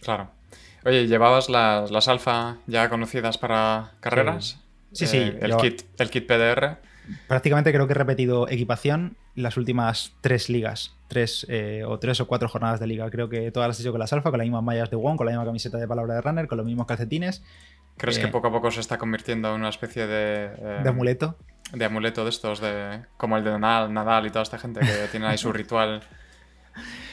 Claro. 0.00 0.30
Oye, 0.84 1.06
¿llevabas 1.06 1.48
las, 1.48 1.90
las 1.90 2.08
alfa 2.08 2.58
ya 2.66 2.88
conocidas 2.88 3.38
para 3.38 3.94
carreras? 4.00 4.62
Sí, 4.92 5.06
sí. 5.06 5.18
Eh, 5.18 5.38
el, 5.42 5.56
kit, 5.56 5.82
el 5.98 6.10
kit 6.10 6.26
PDR 6.26 6.78
prácticamente 7.28 7.72
creo 7.72 7.86
que 7.86 7.92
he 7.92 7.96
repetido 7.96 8.48
equipación 8.48 9.16
las 9.36 9.56
últimas 9.56 10.12
tres 10.20 10.48
ligas. 10.48 10.96
Tres 11.08 11.46
eh, 11.48 11.84
o 11.86 11.98
tres 12.00 12.20
o 12.20 12.26
cuatro 12.26 12.48
jornadas 12.48 12.80
de 12.80 12.88
liga. 12.88 13.08
Creo 13.10 13.28
que 13.28 13.52
todas 13.52 13.68
las 13.68 13.78
he 13.78 13.82
hecho 13.82 13.92
con 13.92 14.00
las 14.00 14.12
alfa, 14.12 14.30
con 14.30 14.38
las 14.38 14.46
mismas 14.46 14.64
mallas 14.64 14.90
de 14.90 14.96
One, 14.96 15.16
con 15.16 15.26
la 15.26 15.32
misma 15.32 15.44
camiseta 15.44 15.78
de 15.78 15.86
palabra 15.86 16.14
de 16.14 16.20
runner, 16.22 16.48
con 16.48 16.58
los 16.58 16.66
mismos 16.66 16.86
calcetines. 16.86 17.44
¿Crees 17.96 18.18
que 18.18 18.26
eh, 18.26 18.28
poco 18.28 18.48
a 18.48 18.50
poco 18.50 18.70
se 18.70 18.80
está 18.80 18.98
convirtiendo 18.98 19.54
en 19.54 19.60
una 19.60 19.68
especie 19.68 20.06
de. 20.06 20.50
Eh, 20.58 20.80
de 20.82 20.88
amuleto? 20.88 21.36
De 21.72 21.84
amuleto 21.84 22.24
de 22.24 22.30
estos, 22.30 22.60
de 22.60 23.02
como 23.16 23.36
el 23.36 23.44
de 23.44 23.58
Nadal, 23.58 23.92
Nadal 23.92 24.26
y 24.26 24.30
toda 24.30 24.42
esta 24.42 24.58
gente 24.58 24.80
que 24.80 24.86
tiene 25.10 25.26
ahí 25.26 25.38
su 25.38 25.52
ritual 25.52 26.02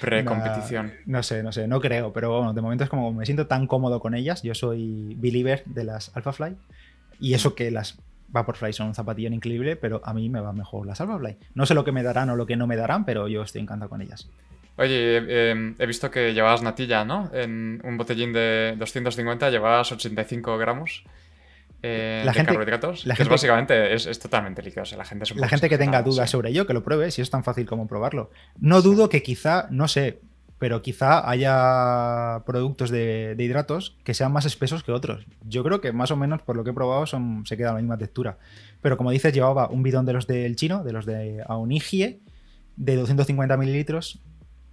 pre-competición. 0.02 0.94
No, 1.06 1.24
sé, 1.24 1.44
no 1.44 1.52
sé, 1.52 1.68
no 1.68 1.80
creo, 1.80 2.12
pero 2.12 2.36
bueno, 2.38 2.54
de 2.54 2.62
momento 2.62 2.84
es 2.84 2.90
como 2.90 3.14
me 3.14 3.26
siento 3.26 3.48
tan 3.48 3.68
cómodo 3.68 4.00
con 4.00 4.16
ellas. 4.16 4.44
Yo 4.44 4.56
soy 4.56 5.16
believer 5.16 5.64
de 5.66 5.84
las 5.84 6.16
Alpha 6.16 6.34
Fly. 6.34 6.58
Y 7.20 7.36
eso 7.36 7.56
que 7.56 7.72
las 7.72 7.98
Vaporfly 8.34 8.74
son 8.74 8.88
un 8.88 8.96
zapatillón 8.96 9.34
increíble, 9.34 9.76
pero 9.76 10.02
a 10.04 10.14
mí 10.14 10.28
me 10.28 10.42
va 10.42 10.52
mejor 10.52 10.86
las 10.86 11.00
Alphafly. 11.00 11.38
No 11.54 11.66
sé 11.66 11.74
lo 11.74 11.86
que 11.86 11.92
me 11.92 12.04
darán 12.04 12.30
o 12.32 12.36
lo 12.36 12.46
que 12.46 12.58
no 12.58 12.68
me 12.68 12.76
darán, 12.76 13.06
pero 13.06 13.28
yo 13.28 13.44
estoy 13.44 13.62
encantado 13.62 13.90
con 13.90 14.02
ellas. 14.02 14.28
Oye, 14.76 15.52
em, 15.52 15.76
he 15.78 15.86
visto 15.86 16.10
que 16.10 16.34
llevabas 16.34 16.64
natilla, 16.64 17.06
¿no? 17.06 17.30
En 17.32 17.80
un 17.84 17.96
botellín 17.96 18.34
de 18.34 18.76
250 18.78 19.52
llevabas 19.52 19.92
85 19.92 20.58
gramos. 20.58 21.04
Eh, 21.86 22.24
de 22.26 22.46
carbohidratos, 22.46 23.06
la 23.06 23.14
que 23.14 23.18
gente, 23.18 23.32
básicamente 23.32 23.94
es, 23.94 24.18
totalmente 24.18 24.64
líquido. 24.64 24.86
la 24.96 25.04
gente, 25.04 25.36
la 25.36 25.50
gente 25.50 25.68
que 25.68 25.78
tenga 25.78 26.02
dudas 26.02 26.30
sobre 26.30 26.50
ello, 26.50 26.66
que 26.66 26.74
lo 26.74 26.82
pruebe, 26.82 27.12
si 27.12 27.22
es 27.22 27.30
tan 27.30 27.44
fácil 27.44 27.66
como 27.66 27.88
probarlo. 27.88 28.32
No 28.58 28.82
dudo 28.82 29.10
que 29.10 29.22
quizá, 29.22 29.68
no 29.70 29.90
sé, 29.90 30.22
pero 30.60 30.82
quizá 30.82 31.30
haya 31.30 32.44
productos 32.46 32.90
de, 32.90 33.36
hidratos 33.38 33.98
que 34.04 34.14
sean 34.14 34.32
más 34.32 34.46
espesos 34.46 34.84
que 34.84 34.92
otros. 34.92 35.26
Yo 35.46 35.64
creo 35.64 35.82
que 35.82 35.92
más 35.92 36.12
o 36.12 36.16
menos, 36.16 36.42
por 36.42 36.56
lo 36.56 36.64
que 36.64 36.70
he 36.70 36.74
probado, 36.74 37.06
son, 37.06 37.46
se 37.46 37.58
queda 37.58 37.74
la 37.74 37.80
misma 37.80 37.98
textura. 37.98 38.38
Pero 38.82 38.98
como 38.98 39.12
dices, 39.12 39.34
llevaba 39.34 39.68
un 39.70 39.84
bidón 39.84 40.06
de 40.06 40.14
los 40.14 40.28
del 40.28 40.56
chino, 40.56 40.84
de 40.84 40.94
los 40.94 41.06
de 41.06 41.44
Aonigie, 41.48 42.22
de 42.76 42.96
250 42.96 43.58
mililitros 43.58 44.20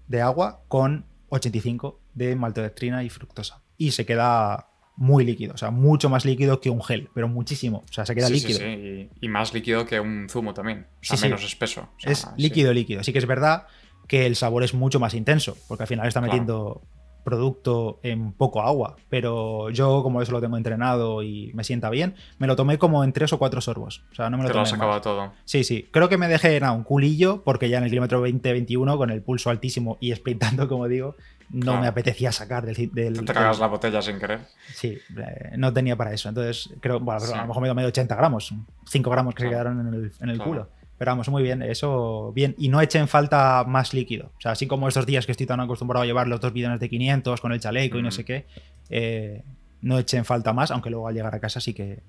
de 0.06 0.20
agua 0.22 0.62
con 0.68 1.06
85 1.30 2.00
de 2.14 2.36
maltodextrina 2.36 3.02
y 3.04 3.08
fructosa. 3.08 3.62
Y 3.76 3.92
se 3.92 4.04
queda 4.06 4.68
muy 4.96 5.24
líquido, 5.24 5.54
o 5.54 5.56
sea, 5.56 5.70
mucho 5.70 6.10
más 6.10 6.26
líquido 6.26 6.60
que 6.60 6.68
un 6.68 6.82
gel, 6.82 7.08
pero 7.14 7.26
muchísimo. 7.26 7.84
O 7.88 7.92
sea, 7.92 8.04
se 8.04 8.14
queda 8.14 8.28
líquido. 8.28 8.58
Sí, 8.58 8.64
sí. 8.64 9.10
Y, 9.20 9.28
más 9.28 9.54
líquido 9.54 9.86
que 9.86 9.98
un 9.98 10.28
zumo 10.28 10.52
también. 10.52 10.86
O 11.00 11.16
sea, 11.16 11.18
menos 11.22 11.42
espeso. 11.42 11.88
es 12.02 12.26
líquido, 12.36 12.72
líquido. 12.72 13.02
Sí 13.02 13.12
que 13.12 13.18
es 13.18 13.26
verdad 13.26 13.66
que 14.10 14.26
el 14.26 14.34
sabor 14.34 14.64
es 14.64 14.74
mucho 14.74 14.98
más 14.98 15.14
intenso, 15.14 15.56
porque 15.68 15.84
al 15.84 15.86
final 15.86 16.08
está 16.08 16.20
metiendo 16.20 16.82
producto 17.22 18.00
en 18.02 18.32
poco 18.32 18.60
agua. 18.60 18.96
Pero 19.08 19.70
yo, 19.70 20.02
como 20.02 20.20
eso 20.20 20.32
lo 20.32 20.40
tengo 20.40 20.56
entrenado 20.56 21.22
y 21.22 21.52
me 21.54 21.62
sienta 21.62 21.90
bien, 21.90 22.16
me 22.38 22.48
lo 22.48 22.56
tomé 22.56 22.76
como 22.76 23.04
en 23.04 23.12
tres 23.12 23.32
o 23.32 23.38
cuatro 23.38 23.60
sorbos. 23.60 24.02
O 24.10 24.14
sea, 24.16 24.28
no 24.28 24.36
me 24.36 24.42
lo 24.42 24.48
Te 24.48 24.54
tomé. 24.54 24.62
lo 24.62 24.66
has 24.66 24.72
acabado 24.72 25.00
todo. 25.00 25.32
Sí, 25.44 25.62
sí. 25.62 25.88
Creo 25.92 26.08
que 26.08 26.18
me 26.18 26.26
dejé 26.26 26.58
nada, 26.58 26.72
un 26.72 26.82
culillo, 26.82 27.44
porque 27.44 27.68
ya 27.68 27.78
en 27.78 27.84
el 27.84 27.90
kilómetro 27.90 28.26
20-21, 28.26 28.96
con 28.96 29.10
el 29.10 29.22
pulso 29.22 29.48
altísimo 29.48 29.96
y 30.00 30.12
sprintando, 30.12 30.66
como 30.66 30.88
digo, 30.88 31.14
no 31.48 31.80
me 31.80 31.86
apetecía 31.86 32.32
sacar 32.32 32.66
del. 32.66 32.90
del 32.92 33.24
te 33.24 33.32
cagas 33.32 33.60
la 33.60 33.68
botella 33.68 34.02
sin 34.02 34.18
querer. 34.18 34.40
Sí, 34.74 34.98
eh, 35.18 35.52
no 35.56 35.72
tenía 35.72 35.94
para 35.94 36.12
eso. 36.12 36.28
Entonces, 36.28 36.74
creo, 36.80 36.98
bueno, 36.98 37.22
a 37.32 37.36
lo 37.42 37.46
mejor 37.46 37.62
me 37.62 37.68
tomé 37.68 37.84
80 37.84 38.12
gramos, 38.16 38.52
5 38.86 39.08
gramos 39.08 39.36
que 39.36 39.44
se 39.44 39.48
quedaron 39.50 39.86
en 39.86 39.94
el, 39.94 40.12
en 40.18 40.30
el 40.30 40.38
culo. 40.42 40.68
Pero 41.00 41.12
vamos, 41.12 41.30
muy 41.30 41.42
bien, 41.42 41.62
eso 41.62 42.30
bien. 42.34 42.54
Y 42.58 42.68
no 42.68 42.78
echen 42.82 43.08
falta 43.08 43.64
más 43.66 43.94
líquido. 43.94 44.32
O 44.36 44.40
sea, 44.42 44.52
así 44.52 44.66
como 44.66 44.86
estos 44.86 45.06
días 45.06 45.24
que 45.24 45.32
estoy 45.32 45.46
tan 45.46 45.58
acostumbrado 45.58 46.02
a 46.02 46.06
llevar 46.06 46.28
los 46.28 46.42
dos 46.42 46.52
bidones 46.52 46.78
de 46.78 46.90
500 46.90 47.40
con 47.40 47.52
el 47.52 47.58
chaleco 47.58 47.96
y 47.96 48.02
no 48.02 48.10
sé 48.10 48.22
qué, 48.26 48.44
eh, 48.90 49.42
no 49.80 49.98
echen 49.98 50.26
falta 50.26 50.52
más, 50.52 50.70
aunque 50.70 50.90
luego 50.90 51.08
al 51.08 51.14
llegar 51.14 51.34
a 51.34 51.40
casa 51.40 51.58
sí 51.58 51.72
que 51.72 52.00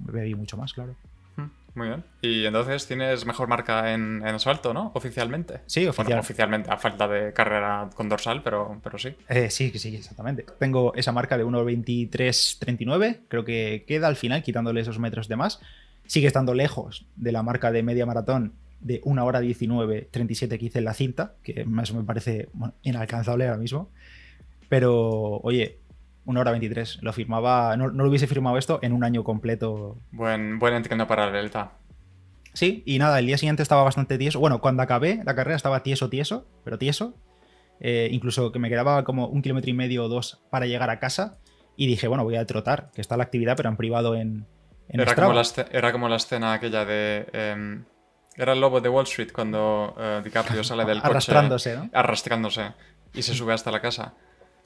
bebí 0.00 0.34
mucho 0.34 0.58
más, 0.58 0.74
claro. 0.74 0.94
Muy 1.74 1.88
bien. 1.88 2.04
Y 2.20 2.44
entonces 2.44 2.86
tienes 2.86 3.24
mejor 3.24 3.48
marca 3.48 3.94
en, 3.94 4.22
asfalto, 4.22 4.74
¿no? 4.74 4.92
Oficialmente. 4.94 5.60
Sí, 5.64 5.86
oficialmente, 5.86 6.70
a 6.70 6.76
falta 6.76 7.08
de 7.08 7.32
carrera 7.32 7.88
con 7.94 8.10
dorsal, 8.10 8.42
pero, 8.42 8.78
pero 8.82 8.98
sí. 8.98 9.14
Eh, 9.30 9.48
sí, 9.48 9.70
sí, 9.78 9.96
exactamente. 9.96 10.44
Tengo 10.58 10.92
esa 10.94 11.12
marca 11.12 11.38
de 11.38 11.46
1.23.39, 11.46 13.20
creo 13.28 13.46
que 13.46 13.86
queda 13.88 14.08
al 14.08 14.16
final, 14.16 14.42
quitándole 14.42 14.82
esos 14.82 14.98
metros 14.98 15.26
de 15.26 15.36
más. 15.36 15.58
Sigue 16.06 16.26
estando 16.26 16.54
lejos 16.54 17.06
de 17.16 17.32
la 17.32 17.42
marca 17.42 17.72
de 17.72 17.82
media 17.82 18.06
maratón 18.06 18.54
de 18.80 19.00
1 19.04 19.24
hora 19.24 19.40
19, 19.40 20.08
37 20.10 20.58
que 20.58 20.66
hice 20.66 20.78
en 20.78 20.84
la 20.84 20.94
cinta, 20.94 21.34
que 21.42 21.64
más 21.64 21.92
me 21.92 22.04
parece 22.04 22.48
inalcanzable 22.82 23.46
ahora 23.46 23.58
mismo. 23.58 23.90
Pero, 24.68 25.38
oye, 25.42 25.78
1 26.24 26.40
hora 26.40 26.50
23, 26.50 26.98
lo 27.02 27.12
firmaba, 27.12 27.76
no, 27.76 27.88
lo 27.88 28.08
hubiese 28.08 28.26
firmado 28.26 28.58
esto 28.58 28.78
en 28.82 28.92
un 28.92 29.04
año 29.04 29.24
completo. 29.24 29.96
Buen, 30.12 30.58
buen 30.58 30.74
entreno 30.74 31.06
para 31.06 31.26
el 31.26 31.32
Delta. 31.32 31.72
Sí, 32.52 32.82
y 32.86 32.98
nada, 32.98 33.18
el 33.18 33.26
día 33.26 33.36
siguiente 33.36 33.62
estaba 33.62 33.82
bastante 33.82 34.16
tieso. 34.16 34.40
Bueno, 34.40 34.60
cuando 34.60 34.82
acabé 34.82 35.20
la 35.24 35.34
carrera 35.34 35.56
estaba 35.56 35.82
tieso, 35.82 36.08
tieso, 36.08 36.46
pero 36.64 36.78
tieso. 36.78 37.14
Eh, 37.80 38.08
incluso 38.10 38.50
que 38.52 38.58
me 38.58 38.70
quedaba 38.70 39.04
como 39.04 39.28
un 39.28 39.42
kilómetro 39.42 39.70
y 39.70 39.74
medio 39.74 40.04
o 40.04 40.08
dos 40.08 40.42
para 40.50 40.66
llegar 40.66 40.88
a 40.90 40.98
casa. 40.98 41.38
Y 41.76 41.86
dije, 41.86 42.08
bueno, 42.08 42.24
voy 42.24 42.36
a 42.36 42.46
trotar, 42.46 42.90
que 42.94 43.02
está 43.02 43.18
la 43.18 43.24
actividad, 43.24 43.56
pero 43.56 43.68
en 43.68 43.76
privado 43.76 44.14
en. 44.14 44.46
Era, 44.88 45.14
como 45.14 45.32
la 45.32 45.42
era, 45.70 45.92
como 45.92 46.08
la 46.08 46.16
escena 46.16 46.52
aquella 46.54 46.84
de. 46.84 47.26
Em, 47.32 47.84
era 48.36 48.52
el 48.52 48.60
lobo 48.60 48.80
de 48.80 48.88
Wall 48.88 49.04
Street 49.04 49.32
cuando 49.32 49.94
eh, 49.98 50.20
DiCaprio 50.22 50.62
sale 50.62 50.84
del 50.84 50.98
coche. 50.98 51.10
Arrastrándose, 51.10 51.76
¿no? 51.76 51.90
Arrastrándose. 51.92 52.72
Y 53.14 53.22
se 53.22 53.34
sube 53.34 53.54
hasta 53.54 53.70
la 53.70 53.80
casa. 53.80 54.14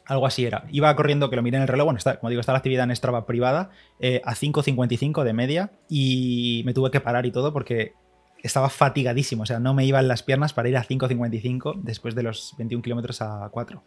Algo 0.06 0.26
así 0.26 0.44
era. 0.44 0.64
Iba 0.70 0.94
corriendo, 0.96 1.30
que 1.30 1.36
lo 1.36 1.42
miré 1.42 1.58
en 1.58 1.62
el 1.62 1.68
reloj, 1.68 1.84
bueno, 1.84 1.98
está, 1.98 2.18
como 2.18 2.30
digo, 2.30 2.40
está 2.40 2.50
la 2.50 2.58
actividad 2.58 2.82
en 2.84 2.96
Strava 2.96 3.26
privada, 3.26 3.70
eh, 4.00 4.20
a 4.24 4.34
5.55 4.34 5.22
de 5.22 5.32
media 5.32 5.70
y 5.88 6.62
me 6.66 6.74
tuve 6.74 6.90
que 6.90 7.00
parar 7.00 7.26
y 7.26 7.30
todo 7.30 7.52
porque 7.52 7.94
estaba 8.42 8.70
fatigadísimo, 8.70 9.44
o 9.44 9.46
sea, 9.46 9.60
no 9.60 9.74
me 9.74 9.84
iban 9.84 10.08
las 10.08 10.22
piernas 10.22 10.52
para 10.52 10.68
ir 10.68 10.76
a 10.76 10.84
5.55 10.84 11.82
después 11.82 12.14
de 12.14 12.22
los 12.24 12.54
21 12.58 12.82
kilómetros 12.82 13.22
a 13.22 13.48
4. 13.52 13.84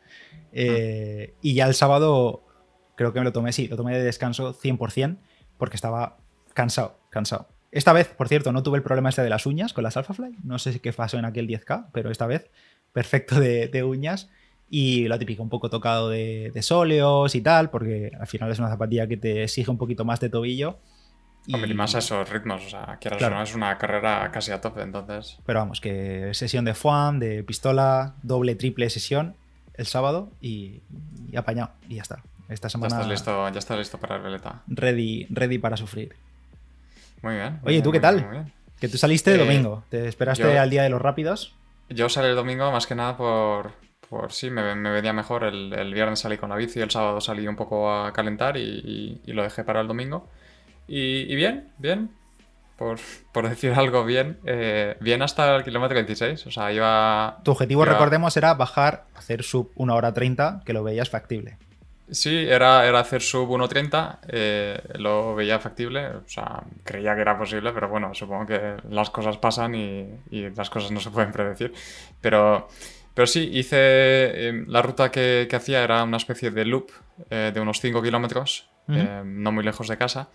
Eh, 0.53 1.33
y 1.41 1.55
ya 1.55 1.67
el 1.67 1.73
sábado 1.73 2.45
creo 2.95 3.11
que 3.11 3.19
me 3.19 3.25
lo 3.25 3.33
tomé, 3.33 3.51
sí, 3.51 3.67
lo 3.67 3.75
tomé 3.75 3.97
de 3.97 4.03
descanso 4.03 4.53
100% 4.53 5.17
porque 5.57 5.75
estaba 5.75 6.17
cansado, 6.53 6.97
cansado. 7.09 7.47
Esta 7.71 7.93
vez, 7.93 8.07
por 8.07 8.27
cierto, 8.27 8.51
no 8.51 8.61
tuve 8.63 8.77
el 8.77 8.83
problema 8.83 9.09
este 9.09 9.23
de 9.23 9.29
las 9.29 9.45
uñas 9.45 9.73
con 9.73 9.83
las 9.83 9.97
Alphafly, 9.97 10.37
no 10.43 10.59
sé 10.59 10.79
qué 10.79 10.93
pasó 10.93 11.17
en 11.17 11.25
aquel 11.25 11.47
10K, 11.47 11.87
pero 11.91 12.11
esta 12.11 12.27
vez 12.27 12.51
perfecto 12.91 13.39
de 13.39 13.83
uñas 13.83 14.29
y 14.75 15.07
lo 15.07 15.19
típico, 15.19 15.43
un 15.43 15.49
poco 15.49 15.69
tocado 15.69 16.09
de, 16.09 16.49
de, 16.51 16.61
sóleos 16.63 17.35
y 17.35 17.41
tal, 17.41 17.69
porque 17.69 18.11
al 18.19 18.25
final 18.25 18.51
es 18.51 18.57
una 18.57 18.69
zapatilla 18.69 19.05
que 19.05 19.17
te 19.17 19.43
exige 19.43 19.69
un 19.69 19.77
poquito 19.77 20.03
más 20.03 20.19
de 20.19 20.29
tobillo. 20.29 20.79
Y, 21.45 21.53
Hombre, 21.53 21.71
más 21.75 21.93
a 21.93 21.99
esos 21.99 22.27
ritmos, 22.27 22.65
o 22.65 22.69
sea, 22.69 22.97
quieras 22.99 23.19
claro. 23.19 23.35
no, 23.35 23.43
es 23.43 23.53
una 23.53 23.77
carrera 23.77 24.31
casi 24.31 24.51
a 24.51 24.61
tope, 24.61 24.81
entonces. 24.81 25.37
Pero 25.45 25.59
vamos, 25.59 25.79
que 25.79 26.33
sesión 26.33 26.65
de 26.65 26.73
foam, 26.73 27.19
de 27.19 27.43
pistola, 27.43 28.15
doble, 28.23 28.55
triple 28.55 28.89
sesión 28.89 29.35
el 29.75 29.85
sábado 29.85 30.31
y, 30.41 30.81
apañado, 31.37 31.69
y 31.87 31.97
ya 31.97 32.01
está. 32.01 32.23
Esta 32.49 32.67
semana. 32.67 32.95
Ya 32.95 33.01
estás 33.01 33.11
listo, 33.11 33.49
ya 33.49 33.59
estás 33.59 33.77
listo 33.77 33.99
para 33.99 34.15
el 34.15 34.23
veleta. 34.23 34.63
Ready, 34.65 35.27
ready 35.29 35.59
para 35.59 35.77
sufrir. 35.77 36.15
Muy 37.23 37.35
bien. 37.35 37.59
Oye, 37.63 37.81
¿tú 37.81 37.91
qué 37.91 37.99
tal? 37.99 38.51
Que 38.79 38.89
tú 38.89 38.97
saliste 38.97 39.33
el 39.33 39.39
eh, 39.39 39.45
domingo. 39.45 39.83
¿Te 39.89 40.07
esperaste 40.07 40.59
al 40.59 40.69
día 40.69 40.83
de 40.83 40.89
los 40.89 41.01
rápidos? 41.01 41.55
Yo 41.89 42.09
salí 42.09 42.27
el 42.27 42.35
domingo 42.35 42.69
más 42.71 42.85
que 42.85 42.95
nada 42.95 43.15
por, 43.15 43.71
por 44.09 44.33
sí, 44.33 44.49
me, 44.49 44.75
me 44.75 44.91
venía 44.91 45.13
mejor. 45.13 45.45
El, 45.45 45.93
viernes 45.93 46.19
salí 46.19 46.37
con 46.37 46.49
la 46.49 46.57
bici, 46.57 46.81
el 46.81 46.91
sábado 46.91 47.21
salí 47.21 47.47
un 47.47 47.55
poco 47.55 47.91
a 47.91 48.11
calentar 48.11 48.57
y, 48.57 49.21
lo 49.25 49.41
dejé 49.41 49.63
para 49.63 49.79
el 49.79 49.87
domingo. 49.87 50.27
Y, 50.85 51.33
bien, 51.35 51.69
bien. 51.77 52.11
Por, 53.31 53.47
decir 53.47 53.71
algo 53.71 54.03
bien, 54.03 54.39
eh, 54.45 54.97
bien 54.99 55.21
hasta 55.21 55.55
el 55.55 55.63
kilómetro 55.63 55.95
26. 55.95 56.47
O 56.47 56.51
sea, 56.51 56.73
iba. 56.73 57.39
Tu 57.43 57.51
objetivo, 57.51 57.85
recordemos, 57.85 58.35
era 58.35 58.53
bajar, 58.55 59.05
hacer 59.15 59.43
sub 59.43 59.71
1 59.75 59.95
hora 59.95 60.13
30, 60.13 60.63
que 60.65 60.73
lo 60.73 60.83
veías 60.83 61.09
factible. 61.09 61.57
Sí, 62.13 62.45
era, 62.47 62.87
era 62.87 62.99
hacer 62.99 63.21
sub 63.21 63.49
1.30, 63.49 64.19
eh, 64.27 64.81
lo 64.99 65.35
veía 65.35 65.59
factible, 65.59 66.07
o 66.07 66.27
sea, 66.27 66.63
creía 66.83 67.15
que 67.15 67.21
era 67.21 67.37
posible, 67.37 67.71
pero 67.73 67.89
bueno, 67.89 68.13
supongo 68.13 68.45
que 68.45 68.77
las 68.89 69.09
cosas 69.09 69.37
pasan 69.37 69.75
y, 69.75 70.07
y 70.29 70.49
las 70.51 70.69
cosas 70.69 70.91
no 70.91 70.99
se 70.99 71.09
pueden 71.09 71.31
predecir. 71.31 71.73
Pero 72.21 72.67
pero 73.13 73.27
sí, 73.27 73.49
hice. 73.53 74.47
Em, 74.47 74.65
la 74.67 74.81
ruta 74.81 75.11
que, 75.11 75.47
hacía 75.53 75.83
era 75.83 76.03
una 76.03 76.17
especie 76.17 76.51
de 76.51 76.65
loop 76.65 76.91
eh, 77.29 77.51
de 77.53 77.59
unos 77.59 77.79
5 77.79 78.01
kilómetros, 78.01 78.69
em, 78.87 79.41
no 79.41 79.51
muy 79.51 79.63
lejos 79.63 79.87
de 79.87 79.97
casa. 79.97 80.29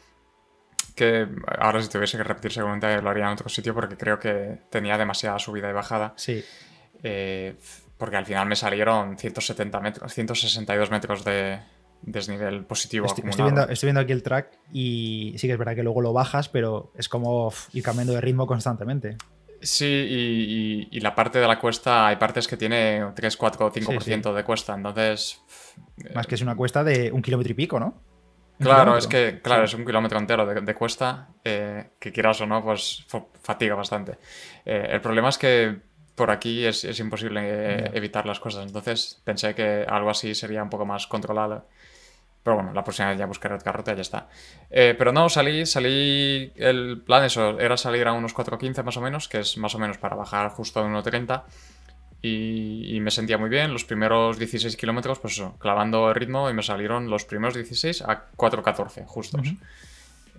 Que 0.94 1.28
ahora, 1.58 1.82
si 1.82 1.88
tuviese 1.88 2.16
que 2.16 2.24
repetir, 2.24 2.52
seguramente 2.52 3.00
lo 3.02 3.10
haría 3.10 3.24
en 3.24 3.32
otro 3.32 3.48
sitio 3.48 3.74
porque 3.74 3.96
creo 3.96 4.18
que 4.18 4.58
tenía 4.70 4.96
demasiada 4.98 5.38
subida 5.38 5.70
y 5.70 5.72
bajada. 5.72 6.12
Sí. 6.16 6.44
Porque 7.98 8.16
al 8.16 8.24
final 8.24 8.46
me 8.46 8.56
salieron 8.56 9.18
170 9.18 9.80
metros, 9.80 10.14
162 10.14 10.90
metros 10.90 11.24
de 11.24 11.60
desnivel 12.02 12.64
positivo. 12.64 13.06
Estoy, 13.06 13.24
viendo, 13.24 13.68
estoy, 13.68 13.88
viendo, 13.88 14.00
aquí 14.00 14.12
el 14.12 14.22
track 14.22 14.58
y 14.72 15.34
sí 15.36 15.46
que 15.46 15.52
es 15.52 15.58
verdad 15.58 15.74
que 15.74 15.82
luego 15.82 16.00
lo 16.00 16.12
bajas, 16.12 16.48
pero 16.48 16.92
es 16.96 17.08
como 17.08 17.52
ir 17.72 17.82
cambiando 17.82 18.12
de 18.14 18.20
ritmo 18.20 18.46
constantemente. 18.46 19.16
Sí, 19.60 20.86
y, 20.90 21.00
la 21.00 21.14
parte 21.14 21.40
de 21.40 21.48
la 21.48 21.58
cuesta, 21.58 22.06
hay 22.06 22.16
partes 22.16 22.46
que 22.46 22.56
tiene 22.56 23.04
3, 23.14 23.36
4, 23.36 23.72
5% 23.72 24.32
de 24.32 24.44
cuesta, 24.44 24.74
entonces... 24.74 25.42
Más 26.14 26.26
que 26.26 26.36
es 26.36 26.42
una 26.42 26.54
cuesta 26.54 26.84
de 26.84 27.10
un 27.10 27.22
kilómetro 27.22 27.50
y 27.50 27.54
pico, 27.54 27.80
¿no? 27.80 28.00
Claro, 28.60 28.96
es 28.96 29.06
que, 29.06 29.40
claro, 29.42 29.64
es 29.64 29.74
un 29.74 29.84
kilómetro 29.84 30.18
entero 30.18 30.46
de, 30.46 30.74
cuesta, 30.74 31.28
eh, 31.44 31.90
que 31.98 32.12
quieras 32.12 32.40
o 32.40 32.46
no, 32.46 32.62
pues 32.62 33.06
fatiga 33.40 33.74
bastante. 33.74 34.18
Eh, 34.64 34.88
el 34.90 35.00
problema 35.00 35.28
es 35.28 35.38
que 35.38 35.76
por 36.18 36.30
aquí 36.30 36.66
es, 36.66 36.84
imposible 37.00 37.40
eh, 37.44 37.90
evitar 37.94 38.26
las 38.26 38.40
cosas, 38.40 38.66
entonces 38.66 39.20
pensé 39.24 39.54
que 39.54 39.86
algo 39.88 40.10
así 40.10 40.34
sería 40.34 40.62
un 40.62 40.68
poco 40.68 40.84
más 40.84 41.06
controlado. 41.06 41.64
Pero 42.42 42.56
bueno, 42.56 42.72
la 42.72 42.84
próxima 42.84 43.08
vez 43.08 43.18
ya 43.18 43.26
buscaré 43.26 43.54
otra 43.54 43.72
ruta 43.72 43.92
y 43.92 43.96
ya 43.96 44.02
está. 44.02 44.28
Eh, 44.70 44.94
pero 44.96 45.12
no, 45.12 45.28
salí, 45.28 45.66
salí. 45.66 46.52
El 46.56 47.02
plan 47.04 47.24
eso 47.24 47.58
era 47.60 47.76
salir 47.76 48.06
a 48.06 48.12
unos 48.12 48.34
4.15 48.34 48.82
más 48.84 48.96
o 48.96 49.00
menos, 49.00 49.28
que 49.28 49.40
es 49.40 49.58
más 49.58 49.74
o 49.74 49.78
menos 49.78 49.98
para 49.98 50.16
bajar 50.16 50.50
justo 50.50 50.80
a 50.80 50.84
1.30. 50.84 51.42
Y, 52.22 52.96
y, 52.96 53.00
me 53.00 53.10
sentía 53.10 53.38
muy 53.38 53.50
bien. 53.50 53.72
Los 53.72 53.84
primeros 53.84 54.38
16 54.38 54.76
kilómetros, 54.76 55.18
pues 55.18 55.34
eso, 55.34 55.56
clavando 55.58 56.08
el 56.08 56.14
ritmo 56.14 56.48
y 56.48 56.54
me 56.54 56.62
salieron 56.62 57.10
los 57.10 57.24
primeros 57.24 57.54
16 57.54 58.02
a 58.02 58.28
4.14, 58.36 59.04
justos. 59.04 59.54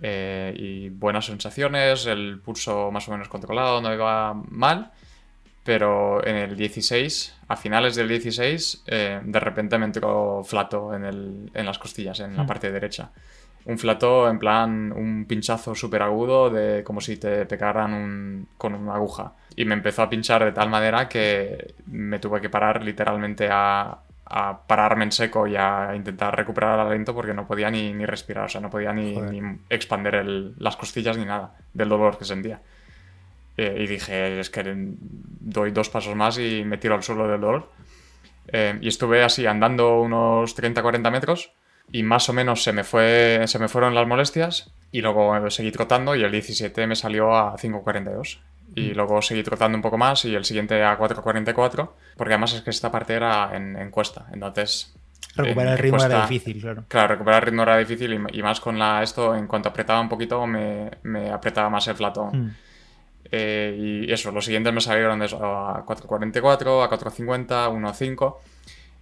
Eh, 0.02 0.54
y 0.56 0.88
buenas 0.88 1.26
sensaciones, 1.26 2.06
el 2.06 2.40
pulso 2.40 2.90
más 2.90 3.06
o 3.08 3.12
menos 3.12 3.28
controlado, 3.28 3.80
no 3.80 3.92
iba 3.92 4.34
mal 4.34 4.90
pero 5.64 6.26
en 6.26 6.36
el 6.36 6.56
16, 6.56 7.38
a 7.48 7.56
finales 7.56 7.94
del 7.94 8.08
16, 8.08 8.84
eh, 8.86 9.20
de 9.22 9.40
repente 9.40 9.78
me 9.78 9.86
entró 9.86 10.42
flato 10.44 10.94
en, 10.94 11.04
el, 11.04 11.50
en 11.52 11.66
las 11.66 11.78
costillas, 11.78 12.20
en 12.20 12.36
la 12.36 12.44
hmm. 12.44 12.46
parte 12.46 12.72
derecha. 12.72 13.10
Un 13.66 13.78
flato 13.78 14.28
en 14.30 14.38
plan, 14.38 14.90
un 14.90 15.26
pinchazo 15.26 15.74
súper 15.74 16.02
agudo, 16.02 16.48
de 16.48 16.82
como 16.82 17.00
si 17.00 17.18
te 17.18 17.44
pegaran 17.44 18.46
con 18.56 18.74
una 18.74 18.94
aguja. 18.94 19.34
Y 19.54 19.66
me 19.66 19.74
empezó 19.74 20.02
a 20.02 20.08
pinchar 20.08 20.44
de 20.44 20.52
tal 20.52 20.70
manera 20.70 21.08
que 21.08 21.74
me 21.86 22.18
tuve 22.18 22.40
que 22.40 22.48
parar 22.48 22.82
literalmente 22.82 23.48
a, 23.50 23.98
a 24.24 24.66
pararme 24.66 25.04
en 25.04 25.12
seco 25.12 25.46
y 25.46 25.56
a 25.56 25.92
intentar 25.94 26.34
recuperar 26.36 26.78
el 26.78 26.86
aliento 26.86 27.12
porque 27.12 27.34
no 27.34 27.46
podía 27.46 27.70
ni, 27.70 27.92
ni 27.92 28.06
respirar, 28.06 28.44
o 28.44 28.48
sea, 28.48 28.60
no 28.60 28.70
podía 28.70 28.92
ni, 28.92 29.16
ni 29.16 29.42
expander 29.68 30.24
las 30.56 30.76
costillas 30.76 31.18
ni 31.18 31.24
nada 31.24 31.56
del 31.74 31.88
dolor 31.88 32.16
que 32.16 32.24
sentía. 32.24 32.60
Eh, 33.56 33.76
y 33.80 33.86
dije, 33.86 34.40
es 34.40 34.50
que 34.50 34.62
doy 34.66 35.70
dos 35.70 35.88
pasos 35.88 36.16
más 36.16 36.38
y 36.38 36.64
me 36.64 36.78
tiro 36.78 36.94
al 36.94 37.02
suelo 37.02 37.28
del 37.28 37.40
dolor. 37.40 37.70
Eh, 38.48 38.78
y 38.80 38.88
estuve 38.88 39.22
así 39.22 39.46
andando 39.46 40.00
unos 40.00 40.56
30-40 40.56 41.10
metros 41.10 41.52
y 41.92 42.02
más 42.02 42.28
o 42.28 42.32
menos 42.32 42.62
se 42.62 42.72
me, 42.72 42.84
fue, 42.84 43.42
se 43.46 43.58
me 43.58 43.68
fueron 43.68 43.94
las 43.94 44.06
molestias 44.06 44.72
y 44.92 45.00
luego 45.02 45.50
seguí 45.50 45.70
trotando 45.72 46.14
y 46.14 46.22
el 46.22 46.30
17 46.32 46.86
me 46.86 46.96
salió 46.96 47.34
a 47.34 47.56
5.42. 47.56 48.38
Y 48.76 48.90
mm. 48.90 48.94
luego 48.94 49.20
seguí 49.20 49.42
trotando 49.42 49.76
un 49.76 49.82
poco 49.82 49.98
más 49.98 50.24
y 50.24 50.34
el 50.34 50.44
siguiente 50.44 50.82
a 50.82 50.96
4.44, 50.96 51.90
porque 52.16 52.34
además 52.34 52.54
es 52.54 52.62
que 52.62 52.70
esta 52.70 52.90
parte 52.90 53.14
era 53.14 53.50
en, 53.54 53.90
cuesta, 53.90 54.26
entonces... 54.32 54.94
Recuperar 55.34 55.72
el 55.74 55.78
ritmo 55.78 56.04
era 56.04 56.26
difícil, 56.26 56.60
claro. 56.60 56.84
Claro, 56.88 57.08
recuperar 57.08 57.42
el 57.42 57.46
ritmo 57.46 57.62
era 57.62 57.76
difícil 57.78 58.20
y, 58.32 58.42
más 58.42 58.60
con 58.60 58.78
la, 58.78 59.02
esto, 59.02 59.34
en 59.34 59.46
cuanto 59.46 59.68
apretaba 59.68 60.00
un 60.00 60.08
poquito, 60.08 60.44
me, 60.46 60.90
me 61.02 61.30
apretaba 61.30 61.68
más 61.68 61.86
el 61.88 61.96
flatón. 61.96 62.46
Mm. 62.46 62.56
Eh, 63.32 64.04
y 64.06 64.12
eso, 64.12 64.32
los 64.32 64.44
siguientes 64.44 64.72
me 64.72 64.80
salieron 64.80 65.22
eso, 65.22 65.36
a 65.44 65.84
4.44, 65.86 66.84
a 66.84 66.90
4.50, 66.90 67.46
1.5. 67.70 68.36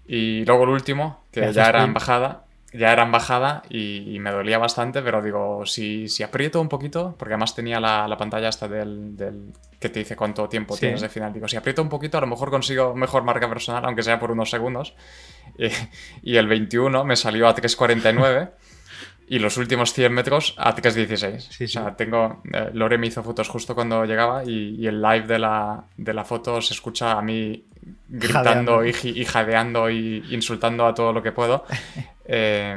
Y 0.07 0.45
luego 0.45 0.65
el 0.65 0.71
último, 0.71 1.25
que 1.31 1.53
ya 1.53 1.69
era 1.69 1.85
en 1.85 1.95
bajada, 1.95 2.45
ya 2.73 2.93
era 2.93 3.05
en 3.05 3.13
bajada 3.13 3.63
y, 3.69 4.19
me 4.21 4.31
dolía 4.31 4.59
bastante, 4.59 5.03
pero 5.03 5.23
digo, 5.23 5.65
si, 5.65 6.09
si 6.09 6.23
aprieto 6.23 6.61
un 6.61 6.69
poquito, 6.69 7.15
porque 7.19 7.35
además 7.35 7.55
tenía 7.55 7.81
la, 7.81 8.09
la 8.09 8.17
pantalla 8.17 8.49
hasta 8.49 8.69
del, 8.69 9.17
del, 9.17 9.53
que 9.79 9.89
te 9.89 10.01
dice 10.01 10.17
cuánto 10.17 10.49
tiempo 10.49 10.77
tienes 10.77 11.01
de 11.01 11.09
final, 11.09 11.33
digo, 11.33 11.49
si 11.49 11.57
aprieto 11.57 11.83
un 11.83 11.89
poquito, 11.89 12.19
a 12.19 12.21
lo 12.21 12.27
mejor 12.27 12.51
consigo 12.51 12.95
mejor 12.95 13.23
marca 13.23 13.49
personal, 13.49 13.85
aunque 13.85 14.03
sea 14.03 14.19
por 14.19 14.31
unos 14.31 14.51
segundos. 14.51 14.95
Y, 15.59 16.35
y 16.35 16.37
el 16.37 16.47
21 16.47 17.05
me 17.05 17.17
salió 17.17 17.49
a 17.49 17.57
3.49 17.57 18.51
y 19.29 19.39
los 19.39 19.57
últimos 19.57 19.93
100 19.93 20.13
metros 20.13 20.55
a 20.57 20.75
3.16. 20.75 21.65
o 21.65 21.69
sea, 21.69 21.97
tengo. 21.97 22.43
Eh, 22.53 22.71
Lore 22.73 22.99
me 22.99 23.07
hizo 23.07 23.23
fotos 23.23 23.49
justo 23.49 23.75
cuando 23.75 24.05
llegaba 24.05 24.45
y, 24.45 24.87
el 24.87 25.03
live 25.03 25.27
de 25.27 25.39
la, 25.39 25.85
de 25.97 26.15
la, 26.15 26.25
foto 26.25 26.61
se 26.61 26.75
escucha 26.75 27.13
a 27.13 27.23
mí 27.23 27.65
gritando 28.09 28.85
y, 28.85 28.93
jadeando 29.25 29.91
y 29.91 30.25
insultando 30.31 30.87
a 30.87 30.95
todo 30.95 31.13
lo 31.13 31.23
que 31.23 31.33
puedo. 31.33 31.65
Eh, 32.31 32.77